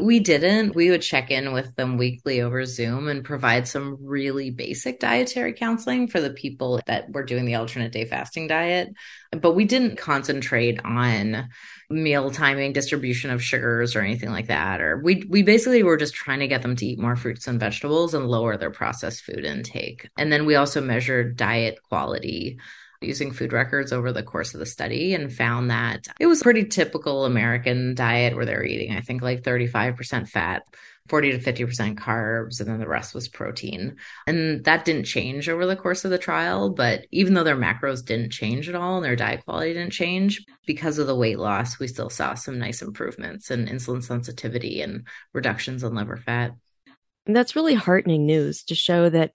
We 0.00 0.18
didn't. 0.18 0.74
We 0.74 0.90
would 0.90 1.02
check 1.02 1.30
in 1.30 1.52
with 1.52 1.76
them 1.76 1.98
weekly 1.98 2.40
over 2.40 2.64
Zoom 2.64 3.08
and 3.08 3.24
provide 3.24 3.68
some 3.68 3.96
really 4.00 4.50
basic 4.50 4.98
dietary 4.98 5.52
counseling 5.52 6.08
for 6.08 6.20
the 6.20 6.30
people 6.30 6.80
that 6.86 7.12
were 7.12 7.22
doing 7.22 7.44
the 7.44 7.54
alternate 7.54 7.92
day 7.92 8.04
fasting 8.04 8.48
diet. 8.48 8.92
But 9.30 9.52
we 9.52 9.64
didn't 9.64 9.96
concentrate 9.96 10.84
on 10.84 11.48
meal 11.90 12.32
timing, 12.32 12.72
distribution 12.72 13.30
of 13.30 13.42
sugars 13.42 13.94
or 13.94 14.00
anything 14.00 14.30
like 14.30 14.48
that. 14.48 14.80
Or 14.80 14.98
we 14.98 15.24
we 15.28 15.44
basically 15.44 15.84
were 15.84 15.96
just 15.96 16.14
trying 16.14 16.40
to 16.40 16.48
get 16.48 16.62
them 16.62 16.74
to 16.74 16.86
eat 16.86 16.98
more 16.98 17.14
fruits 17.14 17.46
and 17.46 17.60
vegetables 17.60 18.14
and 18.14 18.26
lower 18.26 18.56
their 18.56 18.70
processed 18.70 19.22
food 19.22 19.44
intake. 19.44 20.08
And 20.18 20.32
then 20.32 20.44
we 20.44 20.56
also 20.56 20.80
measured 20.80 21.36
diet 21.36 21.78
quality 21.88 22.58
using 23.06 23.32
food 23.32 23.52
records 23.52 23.92
over 23.92 24.12
the 24.12 24.22
course 24.22 24.54
of 24.54 24.60
the 24.60 24.66
study 24.66 25.14
and 25.14 25.32
found 25.32 25.70
that 25.70 26.06
it 26.18 26.26
was 26.26 26.42
pretty 26.42 26.64
typical 26.64 27.24
American 27.24 27.94
diet 27.94 28.34
where 28.34 28.46
they're 28.46 28.64
eating, 28.64 28.96
I 28.96 29.00
think, 29.00 29.22
like 29.22 29.42
35% 29.42 30.28
fat. 30.28 30.62
40 31.08 31.32
to 31.32 31.38
50% 31.38 31.96
carbs, 31.96 32.60
and 32.60 32.68
then 32.68 32.78
the 32.78 32.88
rest 32.88 33.14
was 33.14 33.28
protein. 33.28 33.96
And 34.26 34.64
that 34.64 34.86
didn't 34.86 35.04
change 35.04 35.50
over 35.50 35.66
the 35.66 35.76
course 35.76 36.06
of 36.06 36.10
the 36.10 36.16
trial. 36.16 36.70
But 36.70 37.06
even 37.10 37.34
though 37.34 37.44
their 37.44 37.58
macros 37.58 38.02
didn't 38.02 38.32
change 38.32 38.70
at 38.70 38.74
all 38.74 38.96
and 38.96 39.04
their 39.04 39.14
diet 39.14 39.44
quality 39.44 39.74
didn't 39.74 39.92
change, 39.92 40.42
because 40.66 40.98
of 40.98 41.06
the 41.06 41.14
weight 41.14 41.38
loss, 41.38 41.78
we 41.78 41.88
still 41.88 42.08
saw 42.08 42.32
some 42.32 42.58
nice 42.58 42.80
improvements 42.80 43.50
in 43.50 43.66
insulin 43.66 44.02
sensitivity 44.02 44.80
and 44.80 45.06
reductions 45.34 45.84
in 45.84 45.94
liver 45.94 46.16
fat. 46.16 46.52
And 47.26 47.36
that's 47.36 47.56
really 47.56 47.74
heartening 47.74 48.24
news 48.24 48.64
to 48.64 48.74
show 48.74 49.10
that 49.10 49.32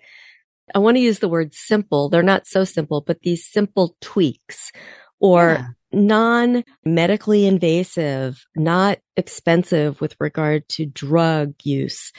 I 0.73 0.79
want 0.79 0.97
to 0.97 1.01
use 1.01 1.19
the 1.19 1.29
word 1.29 1.53
simple. 1.53 2.09
They're 2.09 2.23
not 2.23 2.47
so 2.47 2.63
simple, 2.63 3.01
but 3.01 3.21
these 3.21 3.45
simple 3.45 3.95
tweaks 4.01 4.71
or 5.19 5.57
yeah. 5.59 5.67
non 5.91 6.63
medically 6.85 7.45
invasive, 7.45 8.45
not 8.55 8.99
expensive 9.17 9.99
with 10.01 10.15
regard 10.19 10.67
to 10.69 10.85
drug 10.85 11.53
use, 11.63 12.11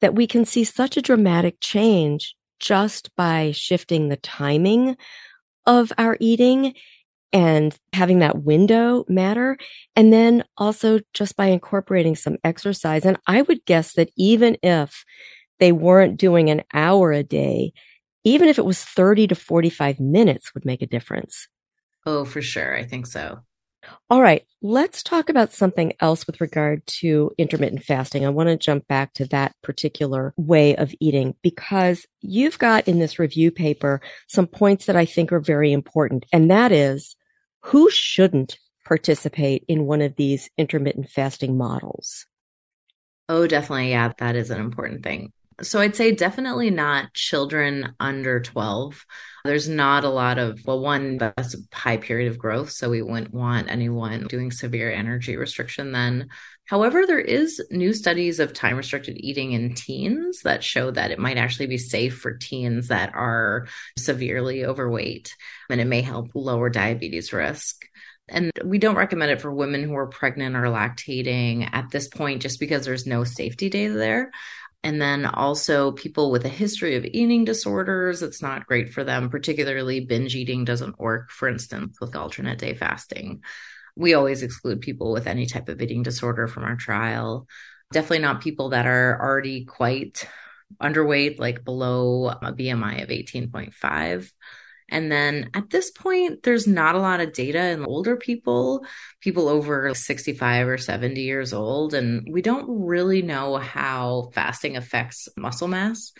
that 0.00 0.14
we 0.14 0.26
can 0.26 0.44
see 0.44 0.64
such 0.64 0.96
a 0.96 1.02
dramatic 1.02 1.56
change 1.60 2.34
just 2.58 3.14
by 3.16 3.52
shifting 3.52 4.08
the 4.08 4.16
timing 4.16 4.96
of 5.66 5.92
our 5.98 6.16
eating 6.20 6.74
and 7.32 7.76
having 7.92 8.20
that 8.20 8.42
window 8.42 9.04
matter. 9.08 9.58
And 9.94 10.12
then 10.12 10.44
also 10.56 11.00
just 11.12 11.36
by 11.36 11.46
incorporating 11.46 12.16
some 12.16 12.38
exercise. 12.42 13.04
And 13.04 13.18
I 13.26 13.42
would 13.42 13.64
guess 13.64 13.94
that 13.94 14.10
even 14.16 14.56
if 14.62 15.04
they 15.58 15.72
weren't 15.72 16.16
doing 16.16 16.50
an 16.50 16.62
hour 16.72 17.12
a 17.12 17.22
day, 17.22 17.72
even 18.28 18.48
if 18.48 18.58
it 18.58 18.64
was 18.64 18.84
30 18.84 19.28
to 19.28 19.34
45 19.34 20.00
minutes 20.00 20.54
would 20.54 20.64
make 20.64 20.82
a 20.82 20.86
difference. 20.86 21.48
Oh, 22.06 22.24
for 22.24 22.42
sure. 22.42 22.76
I 22.76 22.84
think 22.84 23.06
so. 23.06 23.40
All 24.10 24.20
right. 24.20 24.44
Let's 24.60 25.02
talk 25.02 25.28
about 25.28 25.52
something 25.52 25.92
else 26.00 26.26
with 26.26 26.40
regard 26.40 26.84
to 26.86 27.30
intermittent 27.38 27.84
fasting. 27.84 28.26
I 28.26 28.30
want 28.30 28.48
to 28.48 28.56
jump 28.56 28.86
back 28.88 29.14
to 29.14 29.26
that 29.26 29.54
particular 29.62 30.34
way 30.36 30.74
of 30.76 30.94
eating 31.00 31.34
because 31.42 32.06
you've 32.20 32.58
got 32.58 32.88
in 32.88 32.98
this 32.98 33.18
review 33.18 33.50
paper 33.50 34.00
some 34.26 34.46
points 34.46 34.86
that 34.86 34.96
I 34.96 35.04
think 35.04 35.32
are 35.32 35.40
very 35.40 35.72
important. 35.72 36.26
And 36.32 36.50
that 36.50 36.72
is 36.72 37.16
who 37.62 37.90
shouldn't 37.90 38.58
participate 38.84 39.64
in 39.68 39.84
one 39.86 40.00
of 40.00 40.16
these 40.16 40.50
intermittent 40.58 41.08
fasting 41.08 41.56
models? 41.56 42.26
Oh, 43.28 43.46
definitely. 43.46 43.90
Yeah, 43.90 44.12
that 44.18 44.36
is 44.36 44.50
an 44.50 44.60
important 44.60 45.02
thing. 45.02 45.32
So 45.60 45.80
I'd 45.80 45.96
say 45.96 46.12
definitely 46.12 46.70
not 46.70 47.14
children 47.14 47.94
under 47.98 48.40
12. 48.40 49.04
There's 49.44 49.68
not 49.68 50.04
a 50.04 50.08
lot 50.08 50.38
of, 50.38 50.60
well, 50.64 50.78
one, 50.78 51.18
that's 51.18 51.54
a 51.54 51.58
high 51.72 51.96
period 51.96 52.30
of 52.30 52.38
growth. 52.38 52.70
So 52.70 52.90
we 52.90 53.02
wouldn't 53.02 53.34
want 53.34 53.70
anyone 53.70 54.26
doing 54.28 54.52
severe 54.52 54.92
energy 54.92 55.36
restriction 55.36 55.90
then. 55.90 56.28
However, 56.66 57.06
there 57.06 57.18
is 57.18 57.60
new 57.70 57.92
studies 57.92 58.40
of 58.40 58.52
time 58.52 58.76
restricted 58.76 59.16
eating 59.18 59.52
in 59.52 59.74
teens 59.74 60.42
that 60.42 60.62
show 60.62 60.90
that 60.90 61.10
it 61.10 61.18
might 61.18 61.38
actually 61.38 61.66
be 61.66 61.78
safe 61.78 62.18
for 62.18 62.36
teens 62.36 62.88
that 62.88 63.14
are 63.14 63.66
severely 63.96 64.64
overweight 64.64 65.34
and 65.70 65.80
it 65.80 65.86
may 65.86 66.02
help 66.02 66.28
lower 66.34 66.68
diabetes 66.68 67.32
risk. 67.32 67.84
And 68.28 68.52
we 68.62 68.78
don't 68.78 68.96
recommend 68.96 69.32
it 69.32 69.40
for 69.40 69.52
women 69.52 69.82
who 69.82 69.94
are 69.94 70.06
pregnant 70.06 70.54
or 70.54 70.64
lactating 70.64 71.68
at 71.72 71.90
this 71.90 72.08
point, 72.08 72.42
just 72.42 72.60
because 72.60 72.84
there's 72.84 73.06
no 73.06 73.24
safety 73.24 73.70
data 73.70 73.94
there. 73.94 74.30
And 74.84 75.02
then 75.02 75.26
also 75.26 75.92
people 75.92 76.30
with 76.30 76.44
a 76.44 76.50
history 76.50 76.94
of 76.94 77.04
eating 77.04 77.44
disorders, 77.44 78.22
it's 78.22 78.40
not 78.40 78.66
great 78.66 78.90
for 78.90 79.02
them, 79.02 79.28
particularly 79.28 80.00
binge 80.00 80.36
eating 80.36 80.64
doesn't 80.64 81.00
work, 81.00 81.30
for 81.30 81.48
instance, 81.48 81.98
with 82.00 82.14
alternate 82.14 82.58
day 82.58 82.74
fasting. 82.74 83.42
We 83.96 84.14
always 84.14 84.42
exclude 84.42 84.80
people 84.80 85.12
with 85.12 85.26
any 85.26 85.46
type 85.46 85.68
of 85.68 85.82
eating 85.82 86.04
disorder 86.04 86.46
from 86.46 86.62
our 86.62 86.76
trial. 86.76 87.48
Definitely 87.92 88.20
not 88.20 88.40
people 88.40 88.68
that 88.68 88.86
are 88.86 89.20
already 89.20 89.64
quite 89.64 90.28
underweight, 90.80 91.40
like 91.40 91.64
below 91.64 92.28
a 92.28 92.52
BMI 92.52 93.02
of 93.02 93.08
18.5. 93.08 94.30
And 94.88 95.12
then 95.12 95.50
at 95.54 95.70
this 95.70 95.90
point, 95.90 96.42
there's 96.42 96.66
not 96.66 96.94
a 96.94 97.00
lot 97.00 97.20
of 97.20 97.32
data 97.32 97.60
in 97.68 97.84
older 97.84 98.16
people, 98.16 98.84
people 99.20 99.48
over 99.48 99.94
65 99.94 100.68
or 100.68 100.78
70 100.78 101.20
years 101.20 101.52
old. 101.52 101.94
And 101.94 102.26
we 102.30 102.40
don't 102.40 102.66
really 102.68 103.22
know 103.22 103.56
how 103.56 104.30
fasting 104.32 104.76
affects 104.76 105.28
muscle 105.36 105.68
mass 105.68 106.12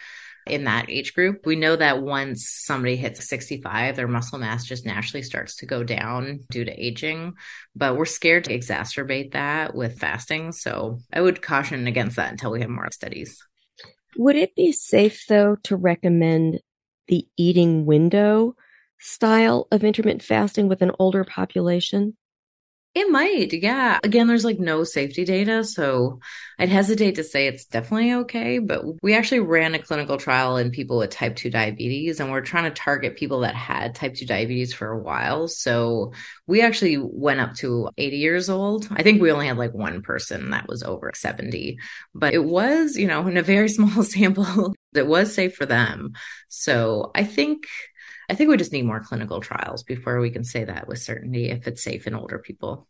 in 0.46 0.64
that 0.64 0.90
age 0.90 1.14
group. 1.14 1.46
We 1.46 1.57
know 1.57 1.76
that 1.76 2.02
once 2.02 2.48
somebody 2.48 2.96
hits 2.96 3.28
65, 3.28 3.96
their 3.96 4.09
muscle 4.09 4.38
mass 4.38 4.64
just 4.64 4.87
naturally 4.87 5.22
starts 5.22 5.57
to 5.57 5.66
go 5.66 5.83
down 5.85 6.40
due 6.50 6.64
to 6.64 6.72
aging. 6.72 7.35
But 7.74 7.96
we're 7.96 8.04
scared 8.07 8.44
to 8.44 8.57
exacerbate 8.57 9.33
that 9.33 9.74
with 9.74 9.98
fasting. 9.98 10.52
So 10.52 11.00
I 11.12 11.20
would 11.20 11.42
caution 11.42 11.87
against 11.87 12.16
that 12.16 12.33
until 12.33 12.50
we 12.50 12.61
have 12.61 12.70
more 12.70 12.88
studies. 12.90 13.42
Would 14.16 14.37
it 14.37 14.54
be 14.57 14.72
safe, 14.72 15.26
though, 15.28 15.57
to 15.64 15.76
recommend 15.76 16.61
the 17.09 17.27
eating 17.37 17.87
window 17.87 18.55
style 18.99 19.68
of 19.71 19.85
intermittent 19.85 20.23
fasting 20.23 20.68
with 20.68 20.83
an 20.83 20.92
older 20.99 21.25
population? 21.25 22.16
It 22.94 23.11
might, 23.11 23.53
yeah. 23.53 24.01
Again, 24.03 24.27
there's 24.27 24.44
like 24.44 24.59
no 24.59 24.83
safety 24.83 25.25
data, 25.25 25.62
so 25.62 26.18
I'd 26.59 26.71
hesitate 26.71 27.14
to 27.16 27.23
say 27.23 27.47
it's 27.47 27.66
definitely 27.66 28.12
okay. 28.14 28.59
But 28.59 28.83
we 29.03 29.14
actually 29.14 29.40
ran 29.40 29.75
a 29.75 29.79
clinical 29.79 30.16
trial 30.16 30.57
in 30.57 30.73
people 30.73 30.99
with 30.99 31.11
type 31.11 31.37
2 31.37 31.49
diabetes, 31.51 32.18
and 32.18 32.31
we're 32.33 32.40
trying 32.40 32.64
to 32.64 32.71
target 32.71 33.16
people 33.16 33.40
that 33.40 33.55
had 33.55 33.94
type 33.94 34.14
2 34.14 34.27
diabetes 34.27 34.75
for 34.75 34.90
a 34.90 34.99
while. 34.99 35.47
So 35.47 36.12
we 36.49 36.62
actually 36.62 36.97
went 36.97 37.40
up 37.40 37.55
to 37.57 37.90
80 37.97 38.16
years 38.16 38.51
old. 38.51 38.88
I 38.90 39.05
think 39.05 39.21
we 39.21 39.31
only 39.31 39.47
had 39.47 39.59
like 39.59 39.75
one 39.75 40.03
person 40.03 40.51
that 40.51 40.66
was 40.66 40.83
over 40.83 41.12
70, 41.14 41.79
but 42.14 42.35
it 42.35 42.44
was, 42.44 42.97
you 42.97 43.07
know, 43.07 43.29
in 43.29 43.37
a 43.37 43.42
very 43.42 43.68
small 43.68 44.03
sample, 44.03 44.75
it 44.94 45.07
was 45.07 45.35
safe 45.35 45.55
for 45.55 45.66
them. 45.66 46.12
So 46.48 47.11
I 47.14 47.24
think 47.24 47.66
I 48.31 48.35
think 48.35 48.51
we 48.51 48.57
just 48.57 48.72
need 48.72 48.85
more 48.85 49.01
clinical 49.01 49.40
trials 49.40 49.83
before 49.83 50.20
we 50.20 50.31
can 50.31 50.44
say 50.44 50.64
that 50.64 50.87
with 50.87 50.98
certainty 50.98 51.51
if 51.51 51.66
it's 51.66 51.83
safe 51.83 52.07
in 52.07 52.14
older 52.14 52.38
people. 52.38 52.87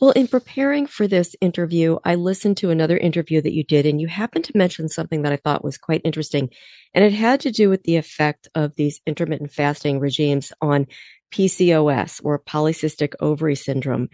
Well, 0.00 0.10
in 0.10 0.28
preparing 0.28 0.86
for 0.86 1.06
this 1.06 1.34
interview, 1.40 1.98
I 2.04 2.16
listened 2.16 2.58
to 2.58 2.70
another 2.70 2.98
interview 2.98 3.40
that 3.40 3.54
you 3.54 3.64
did, 3.64 3.86
and 3.86 4.00
you 4.00 4.08
happened 4.08 4.44
to 4.46 4.56
mention 4.56 4.88
something 4.88 5.22
that 5.22 5.32
I 5.32 5.36
thought 5.36 5.64
was 5.64 5.78
quite 5.78 6.02
interesting. 6.04 6.50
And 6.92 7.04
it 7.04 7.12
had 7.12 7.40
to 7.40 7.50
do 7.50 7.70
with 7.70 7.82
the 7.84 7.96
effect 7.96 8.48
of 8.54 8.74
these 8.74 9.00
intermittent 9.06 9.52
fasting 9.52 10.00
regimes 10.00 10.52
on 10.60 10.86
PCOS 11.32 12.20
or 12.22 12.38
polycystic 12.38 13.14
ovary 13.20 13.56
syndrome. 13.56 14.08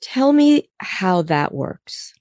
Tell 0.00 0.32
me 0.32 0.70
how 0.78 1.22
that 1.22 1.52
works. 1.52 2.14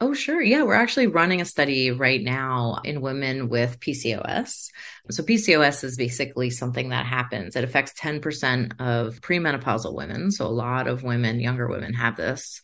Oh, 0.00 0.14
sure. 0.14 0.40
Yeah, 0.40 0.62
we're 0.62 0.74
actually 0.74 1.08
running 1.08 1.40
a 1.40 1.44
study 1.44 1.90
right 1.90 2.22
now 2.22 2.80
in 2.84 3.00
women 3.00 3.48
with 3.48 3.80
PCOS. 3.80 4.70
So, 5.10 5.24
PCOS 5.24 5.82
is 5.82 5.96
basically 5.96 6.50
something 6.50 6.90
that 6.90 7.04
happens. 7.04 7.56
It 7.56 7.64
affects 7.64 7.94
10% 7.94 8.80
of 8.80 9.20
premenopausal 9.20 9.92
women. 9.92 10.30
So, 10.30 10.46
a 10.46 10.54
lot 10.54 10.86
of 10.86 11.02
women, 11.02 11.40
younger 11.40 11.66
women, 11.66 11.94
have 11.94 12.16
this. 12.16 12.60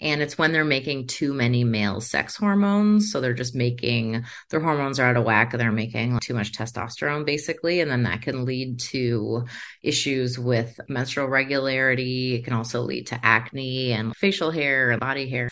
And 0.00 0.22
it's 0.22 0.38
when 0.38 0.52
they're 0.52 0.64
making 0.64 1.08
too 1.08 1.34
many 1.34 1.62
male 1.62 2.00
sex 2.00 2.36
hormones. 2.36 3.12
So, 3.12 3.20
they're 3.20 3.34
just 3.34 3.54
making 3.54 4.24
their 4.48 4.60
hormones 4.60 4.98
are 4.98 5.04
out 5.04 5.18
of 5.18 5.24
whack. 5.24 5.52
And 5.52 5.60
they're 5.60 5.70
making 5.70 6.20
too 6.20 6.32
much 6.32 6.52
testosterone, 6.52 7.26
basically. 7.26 7.80
And 7.80 7.90
then 7.90 8.04
that 8.04 8.22
can 8.22 8.46
lead 8.46 8.80
to 8.80 9.44
issues 9.82 10.38
with 10.38 10.80
menstrual 10.88 11.28
regularity. 11.28 12.36
It 12.36 12.44
can 12.44 12.54
also 12.54 12.80
lead 12.80 13.08
to 13.08 13.20
acne 13.22 13.92
and 13.92 14.16
facial 14.16 14.50
hair 14.50 14.90
and 14.90 15.00
body 15.00 15.28
hair. 15.28 15.50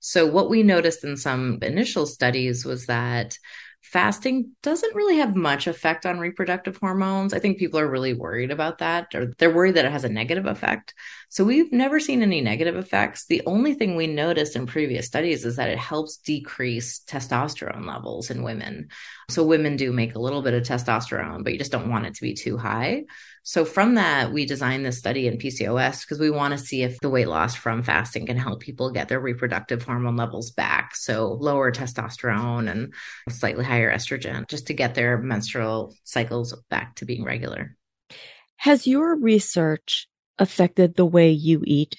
So, 0.00 0.26
what 0.26 0.50
we 0.50 0.62
noticed 0.62 1.04
in 1.04 1.16
some 1.16 1.58
initial 1.62 2.06
studies 2.06 2.64
was 2.64 2.86
that 2.86 3.36
fasting 3.82 4.50
doesn't 4.62 4.94
really 4.94 5.16
have 5.16 5.34
much 5.34 5.66
effect 5.66 6.04
on 6.04 6.18
reproductive 6.18 6.76
hormones. 6.76 7.32
I 7.32 7.38
think 7.38 7.58
people 7.58 7.80
are 7.80 7.88
really 7.88 8.12
worried 8.12 8.50
about 8.50 8.78
that, 8.78 9.14
or 9.14 9.32
they're 9.38 9.54
worried 9.54 9.76
that 9.76 9.86
it 9.86 9.92
has 9.92 10.04
a 10.04 10.10
negative 10.10 10.46
effect. 10.46 10.94
So 11.30 11.44
we've 11.44 11.72
never 11.72 11.98
seen 11.98 12.22
any 12.22 12.40
negative 12.40 12.76
effects. 12.76 13.26
The 13.26 13.42
only 13.46 13.74
thing 13.74 13.96
we 13.96 14.06
noticed 14.06 14.56
in 14.56 14.66
previous 14.66 15.06
studies 15.06 15.44
is 15.44 15.56
that 15.56 15.70
it 15.70 15.78
helps 15.78 16.18
decrease 16.18 17.00
testosterone 17.00 17.86
levels 17.86 18.30
in 18.30 18.42
women. 18.42 18.88
So 19.30 19.44
women 19.44 19.76
do 19.76 19.92
make 19.92 20.14
a 20.14 20.18
little 20.18 20.40
bit 20.40 20.54
of 20.54 20.62
testosterone, 20.62 21.44
but 21.44 21.52
you 21.52 21.58
just 21.58 21.70
don't 21.70 21.90
want 21.90 22.06
it 22.06 22.14
to 22.14 22.22
be 22.22 22.32
too 22.32 22.56
high. 22.56 23.04
So 23.42 23.66
from 23.66 23.96
that, 23.96 24.32
we 24.32 24.46
designed 24.46 24.86
this 24.86 24.98
study 24.98 25.26
in 25.26 25.36
PCOS 25.36 26.02
because 26.02 26.18
we 26.18 26.30
want 26.30 26.52
to 26.52 26.58
see 26.58 26.82
if 26.82 26.98
the 27.00 27.10
weight 27.10 27.28
loss 27.28 27.54
from 27.54 27.82
fasting 27.82 28.24
can 28.24 28.38
help 28.38 28.60
people 28.60 28.90
get 28.90 29.08
their 29.08 29.20
reproductive 29.20 29.82
hormone 29.82 30.16
levels 30.16 30.50
back. 30.50 30.96
So 30.96 31.32
lower 31.40 31.70
testosterone 31.70 32.70
and 32.70 32.94
slightly 33.28 33.64
higher 33.64 33.92
estrogen 33.92 34.48
just 34.48 34.68
to 34.68 34.74
get 34.74 34.94
their 34.94 35.18
menstrual 35.18 35.94
cycles 36.04 36.54
back 36.70 36.96
to 36.96 37.04
being 37.04 37.22
regular. 37.22 37.76
Has 38.56 38.86
your 38.86 39.14
research 39.14 40.08
affected 40.38 40.96
the 40.96 41.06
way 41.06 41.30
you 41.30 41.62
eat? 41.66 41.96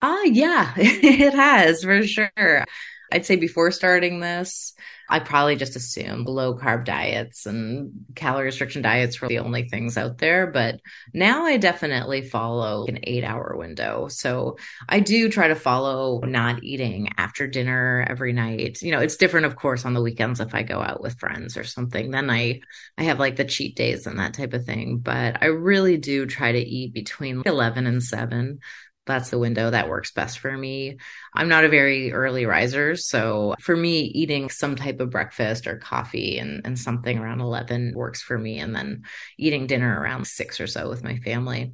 Ah, 0.00 0.22
yeah, 0.24 0.72
it 0.76 1.34
has 1.34 1.82
for 1.82 2.06
sure. 2.06 2.64
I'd 3.12 3.26
say 3.26 3.36
before 3.36 3.70
starting 3.70 4.20
this, 4.20 4.74
I 5.10 5.18
probably 5.18 5.56
just 5.56 5.74
assumed 5.74 6.28
low 6.28 6.56
carb 6.56 6.84
diets 6.84 7.44
and 7.44 8.06
calorie 8.14 8.44
restriction 8.44 8.80
diets 8.80 9.20
were 9.20 9.26
the 9.26 9.40
only 9.40 9.68
things 9.68 9.98
out 9.98 10.18
there. 10.18 10.46
But 10.46 10.80
now 11.12 11.46
I 11.46 11.56
definitely 11.56 12.22
follow 12.22 12.86
an 12.86 13.00
eight 13.02 13.24
hour 13.24 13.56
window. 13.56 14.06
So 14.08 14.56
I 14.88 15.00
do 15.00 15.28
try 15.28 15.48
to 15.48 15.56
follow 15.56 16.20
not 16.20 16.62
eating 16.62 17.10
after 17.16 17.48
dinner 17.48 18.06
every 18.08 18.32
night. 18.32 18.82
You 18.82 18.92
know, 18.92 19.00
it's 19.00 19.16
different, 19.16 19.46
of 19.46 19.56
course, 19.56 19.84
on 19.84 19.94
the 19.94 20.02
weekends 20.02 20.38
if 20.38 20.54
I 20.54 20.62
go 20.62 20.80
out 20.80 21.02
with 21.02 21.18
friends 21.18 21.56
or 21.56 21.64
something. 21.64 22.12
Then 22.12 22.30
I, 22.30 22.60
I 22.96 23.02
have 23.02 23.18
like 23.18 23.34
the 23.34 23.44
cheat 23.44 23.74
days 23.74 24.06
and 24.06 24.20
that 24.20 24.34
type 24.34 24.54
of 24.54 24.64
thing. 24.64 24.98
But 24.98 25.42
I 25.42 25.46
really 25.46 25.96
do 25.96 26.24
try 26.24 26.52
to 26.52 26.58
eat 26.58 26.94
between 26.94 27.42
11 27.44 27.88
and 27.88 28.02
7 28.02 28.60
that's 29.06 29.30
the 29.30 29.38
window 29.38 29.70
that 29.70 29.88
works 29.88 30.12
best 30.12 30.38
for 30.38 30.56
me. 30.56 30.98
I'm 31.34 31.48
not 31.48 31.64
a 31.64 31.68
very 31.68 32.12
early 32.12 32.46
riser. 32.46 32.96
So 32.96 33.54
for 33.60 33.76
me, 33.76 34.00
eating 34.00 34.50
some 34.50 34.76
type 34.76 35.00
of 35.00 35.10
breakfast 35.10 35.66
or 35.66 35.76
coffee 35.76 36.38
and, 36.38 36.60
and 36.64 36.78
something 36.78 37.18
around 37.18 37.40
11 37.40 37.92
works 37.94 38.22
for 38.22 38.38
me. 38.38 38.58
And 38.58 38.74
then 38.74 39.02
eating 39.38 39.66
dinner 39.66 39.98
around 40.00 40.26
six 40.26 40.60
or 40.60 40.66
so 40.66 40.88
with 40.88 41.02
my 41.02 41.18
family. 41.18 41.72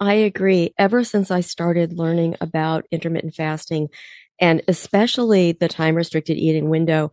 I 0.00 0.14
agree. 0.14 0.74
Ever 0.78 1.04
since 1.04 1.30
I 1.30 1.40
started 1.40 1.96
learning 1.96 2.36
about 2.40 2.86
intermittent 2.90 3.34
fasting 3.34 3.88
and 4.40 4.62
especially 4.68 5.52
the 5.52 5.68
time 5.68 5.94
restricted 5.94 6.36
eating 6.36 6.68
window, 6.68 7.12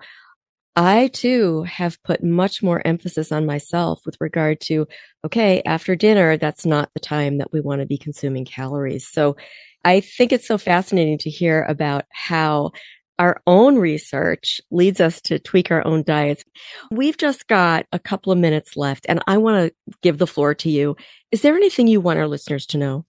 I 0.77 1.07
too 1.07 1.63
have 1.63 2.01
put 2.03 2.23
much 2.23 2.61
more 2.61 2.85
emphasis 2.85 3.31
on 3.31 3.47
myself 3.47 4.01
with 4.05 4.15
regard 4.21 4.61
to, 4.61 4.87
okay, 5.25 5.63
after 5.65 5.95
dinner, 5.95 6.37
that's 6.37 6.67
not 6.67 6.91
the 6.93 6.99
time 6.99 7.39
that 7.39 7.51
we 7.51 7.61
want 7.61 7.81
to 7.81 7.87
be 7.87 7.97
consuming 7.97 8.45
calories. 8.45 9.07
So 9.07 9.37
I 9.83 10.01
think 10.01 10.31
it's 10.31 10.47
so 10.47 10.59
fascinating 10.59 11.17
to 11.19 11.31
hear 11.31 11.63
about 11.63 12.05
how 12.11 12.73
our 13.17 13.41
own 13.47 13.79
research 13.79 14.61
leads 14.69 15.01
us 15.01 15.19
to 15.21 15.39
tweak 15.39 15.71
our 15.71 15.83
own 15.87 16.03
diets. 16.03 16.45
We've 16.91 17.17
just 17.17 17.47
got 17.47 17.87
a 17.91 17.97
couple 17.97 18.31
of 18.31 18.37
minutes 18.37 18.77
left 18.77 19.07
and 19.09 19.23
I 19.25 19.39
want 19.39 19.73
to 19.73 19.93
give 20.03 20.19
the 20.19 20.27
floor 20.27 20.53
to 20.55 20.69
you. 20.69 20.95
Is 21.31 21.41
there 21.41 21.55
anything 21.55 21.87
you 21.87 22.01
want 22.01 22.19
our 22.19 22.27
listeners 22.27 22.67
to 22.67 22.77
know? 22.77 23.06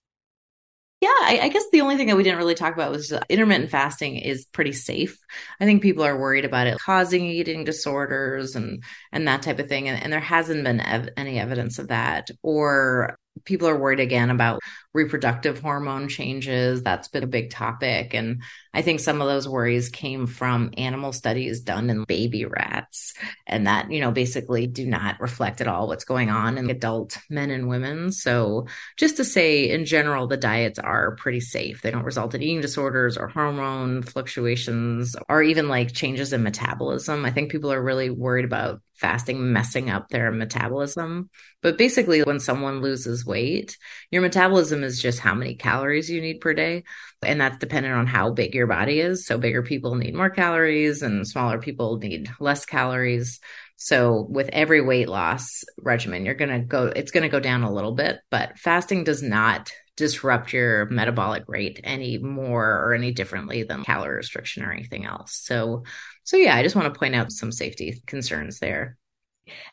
Yeah, 1.01 1.07
I, 1.07 1.39
I, 1.43 1.47
guess 1.47 1.63
the 1.71 1.79
only 1.79 1.95
thing 1.95 2.07
that 2.07 2.17
we 2.17 2.23
didn't 2.23 2.39
really 2.39 2.55
talk 2.55 2.73
about 2.73 2.91
was 2.91 3.13
uh, 3.13 3.21
intermittent 3.29 3.69
fasting 3.69 4.17
is 4.17 4.43
pretty 4.43 4.73
safe. 4.73 5.17
I 5.61 5.63
think 5.63 5.81
people 5.81 6.03
are 6.03 6.19
worried 6.19 6.43
about 6.43 6.67
it 6.67 6.77
causing 6.77 7.25
eating 7.25 7.63
disorders 7.63 8.57
and 8.57 8.83
and 9.13 9.25
that 9.25 9.41
type 9.41 9.59
of 9.59 9.69
thing, 9.69 9.87
and, 9.87 10.03
and 10.03 10.11
there 10.11 10.19
hasn't 10.19 10.65
been 10.65 10.81
ev- 10.81 11.09
any 11.15 11.39
evidence 11.39 11.79
of 11.79 11.87
that. 11.87 12.29
Or 12.43 13.17
people 13.45 13.69
are 13.69 13.79
worried 13.79 14.01
again 14.01 14.29
about 14.29 14.59
reproductive 14.93 15.59
hormone 15.59 16.07
changes. 16.07 16.81
That's 16.81 17.07
been 17.07 17.23
a 17.23 17.27
big 17.27 17.51
topic. 17.51 18.13
And 18.13 18.41
I 18.73 18.81
think 18.81 18.99
some 18.99 19.21
of 19.21 19.27
those 19.27 19.47
worries 19.47 19.89
came 19.89 20.25
from 20.25 20.71
animal 20.77 21.11
studies 21.11 21.61
done 21.61 21.89
in 21.89 22.05
baby 22.05 22.45
rats 22.45 23.13
and 23.45 23.67
that, 23.67 23.91
you 23.91 24.01
know, 24.01 24.11
basically 24.11 24.65
do 24.67 24.85
not 24.85 25.19
reflect 25.19 25.61
at 25.61 25.67
all 25.67 25.87
what's 25.87 26.05
going 26.05 26.29
on 26.29 26.57
in 26.57 26.69
adult 26.69 27.19
men 27.29 27.51
and 27.51 27.67
women. 27.67 28.11
So 28.11 28.67
just 28.97 29.17
to 29.17 29.23
say, 29.23 29.69
in 29.69 29.85
general, 29.85 30.27
the 30.27 30.37
diets 30.37 30.79
are 30.79 31.15
pretty 31.15 31.39
safe. 31.39 31.81
They 31.81 31.91
don't 31.91 32.03
result 32.03 32.33
in 32.33 32.41
eating 32.41 32.61
disorders 32.61 33.17
or 33.17 33.27
hormone 33.27 34.01
fluctuations 34.01 35.15
or 35.27 35.43
even 35.43 35.67
like 35.67 35.93
changes 35.93 36.33
in 36.33 36.41
metabolism. 36.41 37.25
I 37.25 37.31
think 37.31 37.51
people 37.51 37.71
are 37.71 37.81
really 37.81 38.09
worried 38.09 38.45
about 38.45 38.81
fasting 38.99 39.53
messing 39.53 39.89
up 39.89 40.09
their 40.09 40.29
metabolism. 40.29 41.29
But 41.61 41.77
basically, 41.77 42.21
when 42.21 42.39
someone 42.39 42.81
loses 42.81 43.25
weight, 43.25 43.77
your 44.11 44.21
metabolism 44.21 44.78
is 44.83 45.01
just 45.01 45.19
how 45.19 45.33
many 45.33 45.55
calories 45.55 46.09
you 46.09 46.21
need 46.21 46.41
per 46.41 46.53
day. 46.53 46.83
And 47.21 47.41
that's 47.41 47.57
dependent 47.57 47.95
on 47.95 48.07
how 48.07 48.31
big 48.31 48.53
your 48.53 48.67
body 48.67 48.99
is. 48.99 49.25
So, 49.25 49.37
bigger 49.37 49.63
people 49.63 49.95
need 49.95 50.15
more 50.15 50.29
calories 50.29 51.01
and 51.01 51.27
smaller 51.27 51.59
people 51.59 51.97
need 51.97 52.29
less 52.39 52.65
calories. 52.65 53.39
So, 53.75 54.27
with 54.29 54.49
every 54.51 54.81
weight 54.81 55.09
loss 55.09 55.63
regimen, 55.81 56.25
you're 56.25 56.35
going 56.35 56.51
to 56.51 56.59
go, 56.59 56.85
it's 56.85 57.11
going 57.11 57.23
to 57.23 57.29
go 57.29 57.39
down 57.39 57.63
a 57.63 57.73
little 57.73 57.93
bit, 57.93 58.19
but 58.29 58.59
fasting 58.59 59.03
does 59.03 59.23
not 59.23 59.71
disrupt 59.95 60.53
your 60.53 60.85
metabolic 60.85 61.43
rate 61.47 61.81
any 61.83 62.17
more 62.17 62.65
or 62.65 62.93
any 62.93 63.11
differently 63.11 63.63
than 63.63 63.83
calorie 63.83 64.15
restriction 64.15 64.63
or 64.63 64.71
anything 64.71 65.05
else. 65.05 65.33
So, 65.33 65.83
so 66.23 66.37
yeah, 66.37 66.55
I 66.55 66.63
just 66.63 66.75
want 66.75 66.93
to 66.93 66.97
point 66.97 67.15
out 67.15 67.31
some 67.31 67.51
safety 67.51 68.01
concerns 68.05 68.59
there. 68.59 68.97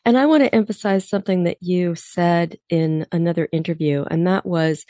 And 0.05 0.17
I 0.17 0.25
want 0.25 0.43
to 0.43 0.53
emphasize 0.53 1.07
something 1.07 1.43
that 1.43 1.57
you 1.61 1.95
said 1.95 2.57
in 2.69 3.05
another 3.11 3.47
interview, 3.51 4.05
and 4.09 4.27
that 4.27 4.45
was 4.45 4.85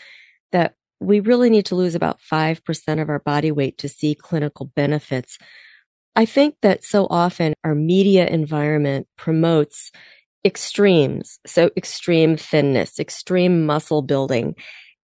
that 0.51 0.75
we 0.99 1.19
really 1.19 1.49
need 1.49 1.65
to 1.67 1.75
lose 1.75 1.95
about 1.95 2.19
5% 2.19 3.01
of 3.01 3.09
our 3.09 3.19
body 3.19 3.51
weight 3.51 3.77
to 3.79 3.89
see 3.89 4.15
clinical 4.15 4.71
benefits. 4.75 5.37
I 6.15 6.25
think 6.25 6.55
that 6.63 6.83
so 6.83 7.05
often 7.09 7.53
our 7.63 7.75
media 7.75 8.27
environment 8.27 9.07
promotes 9.17 9.91
extremes. 10.43 11.39
So 11.45 11.69
extreme 11.77 12.37
thinness, 12.37 12.99
extreme 12.99 13.65
muscle 13.65 14.01
building. 14.01 14.55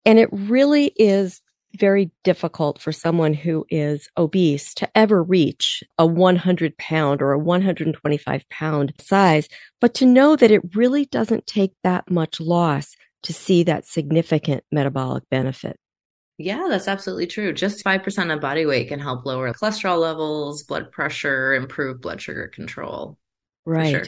And 0.05 0.17
it 0.17 0.29
really 0.31 0.87
is 0.95 1.41
very 1.75 2.11
difficult 2.23 2.81
for 2.81 2.91
someone 2.91 3.33
who 3.33 3.65
is 3.69 4.09
obese 4.17 4.73
to 4.75 4.89
ever 4.97 5.21
reach 5.21 5.83
a 5.97 6.05
100 6.05 6.77
pound 6.77 7.21
or 7.21 7.31
a 7.31 7.39
125 7.39 8.49
pound 8.49 8.93
size, 8.99 9.47
but 9.79 9.93
to 9.95 10.05
know 10.05 10.35
that 10.35 10.51
it 10.51 10.75
really 10.75 11.05
doesn't 11.05 11.47
take 11.47 11.73
that 11.83 12.09
much 12.09 12.39
loss 12.39 12.95
to 13.23 13.33
see 13.33 13.63
that 13.63 13.87
significant 13.87 14.63
metabolic 14.71 15.23
benefit. 15.29 15.77
Yeah, 16.37 16.67
that's 16.69 16.87
absolutely 16.87 17.27
true. 17.27 17.53
Just 17.53 17.83
5% 17.83 18.33
of 18.33 18.41
body 18.41 18.65
weight 18.65 18.89
can 18.89 18.99
help 18.99 19.25
lower 19.25 19.53
cholesterol 19.53 19.99
levels, 19.99 20.63
blood 20.63 20.91
pressure, 20.91 21.53
improve 21.53 22.01
blood 22.01 22.21
sugar 22.21 22.49
control. 22.49 23.17
Right. 23.65 23.91
Sure. 23.91 24.07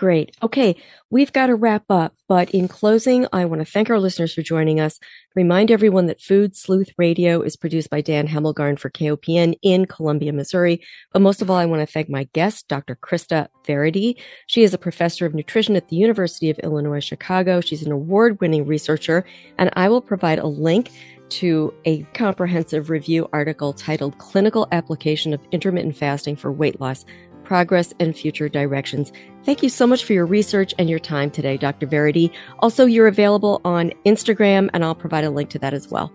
Great. 0.00 0.34
Okay. 0.42 0.76
We've 1.10 1.30
got 1.30 1.48
to 1.48 1.54
wrap 1.54 1.84
up, 1.90 2.14
but 2.26 2.50
in 2.52 2.68
closing, 2.68 3.26
I 3.34 3.44
want 3.44 3.60
to 3.60 3.70
thank 3.70 3.90
our 3.90 4.00
listeners 4.00 4.32
for 4.32 4.40
joining 4.40 4.80
us. 4.80 4.98
Remind 5.34 5.70
everyone 5.70 6.06
that 6.06 6.22
Food 6.22 6.56
Sleuth 6.56 6.88
Radio 6.96 7.42
is 7.42 7.54
produced 7.54 7.90
by 7.90 8.00
Dan 8.00 8.26
Hemmelgarn 8.26 8.78
for 8.78 8.88
KOPN 8.88 9.56
in 9.60 9.84
Columbia, 9.84 10.32
Missouri. 10.32 10.80
But 11.12 11.20
most 11.20 11.42
of 11.42 11.50
all, 11.50 11.58
I 11.58 11.66
want 11.66 11.86
to 11.86 11.92
thank 11.92 12.08
my 12.08 12.26
guest, 12.32 12.66
Dr. 12.66 12.96
Krista 12.96 13.48
Varady. 13.68 14.16
She 14.46 14.62
is 14.62 14.72
a 14.72 14.78
professor 14.78 15.26
of 15.26 15.34
nutrition 15.34 15.76
at 15.76 15.88
the 15.88 15.96
University 15.96 16.48
of 16.48 16.58
Illinois, 16.60 17.04
Chicago. 17.04 17.60
She's 17.60 17.84
an 17.84 17.92
award 17.92 18.40
winning 18.40 18.64
researcher, 18.64 19.26
and 19.58 19.68
I 19.74 19.90
will 19.90 20.00
provide 20.00 20.38
a 20.38 20.46
link 20.46 20.92
to 21.28 21.74
a 21.84 22.04
comprehensive 22.14 22.88
review 22.88 23.28
article 23.34 23.74
titled 23.74 24.16
Clinical 24.16 24.66
Application 24.72 25.34
of 25.34 25.40
Intermittent 25.52 25.96
Fasting 25.96 26.36
for 26.36 26.50
Weight 26.50 26.80
Loss 26.80 27.04
progress 27.50 27.92
and 27.98 28.16
future 28.16 28.48
directions. 28.48 29.10
Thank 29.42 29.60
you 29.64 29.68
so 29.70 29.84
much 29.84 30.04
for 30.04 30.12
your 30.12 30.24
research 30.24 30.72
and 30.78 30.88
your 30.88 31.00
time 31.00 31.32
today, 31.32 31.56
Dr. 31.56 31.84
Varady. 31.84 32.30
Also, 32.60 32.86
you're 32.86 33.08
available 33.08 33.60
on 33.64 33.90
Instagram, 34.06 34.70
and 34.72 34.84
I'll 34.84 34.94
provide 34.94 35.24
a 35.24 35.30
link 35.30 35.50
to 35.50 35.58
that 35.58 35.74
as 35.74 35.88
well. 35.88 36.12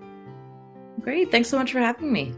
Great. 1.02 1.32
Thanks 1.32 1.50
so 1.50 1.58
much 1.58 1.74
for 1.74 1.80
having 1.80 2.14
me. 2.14 2.34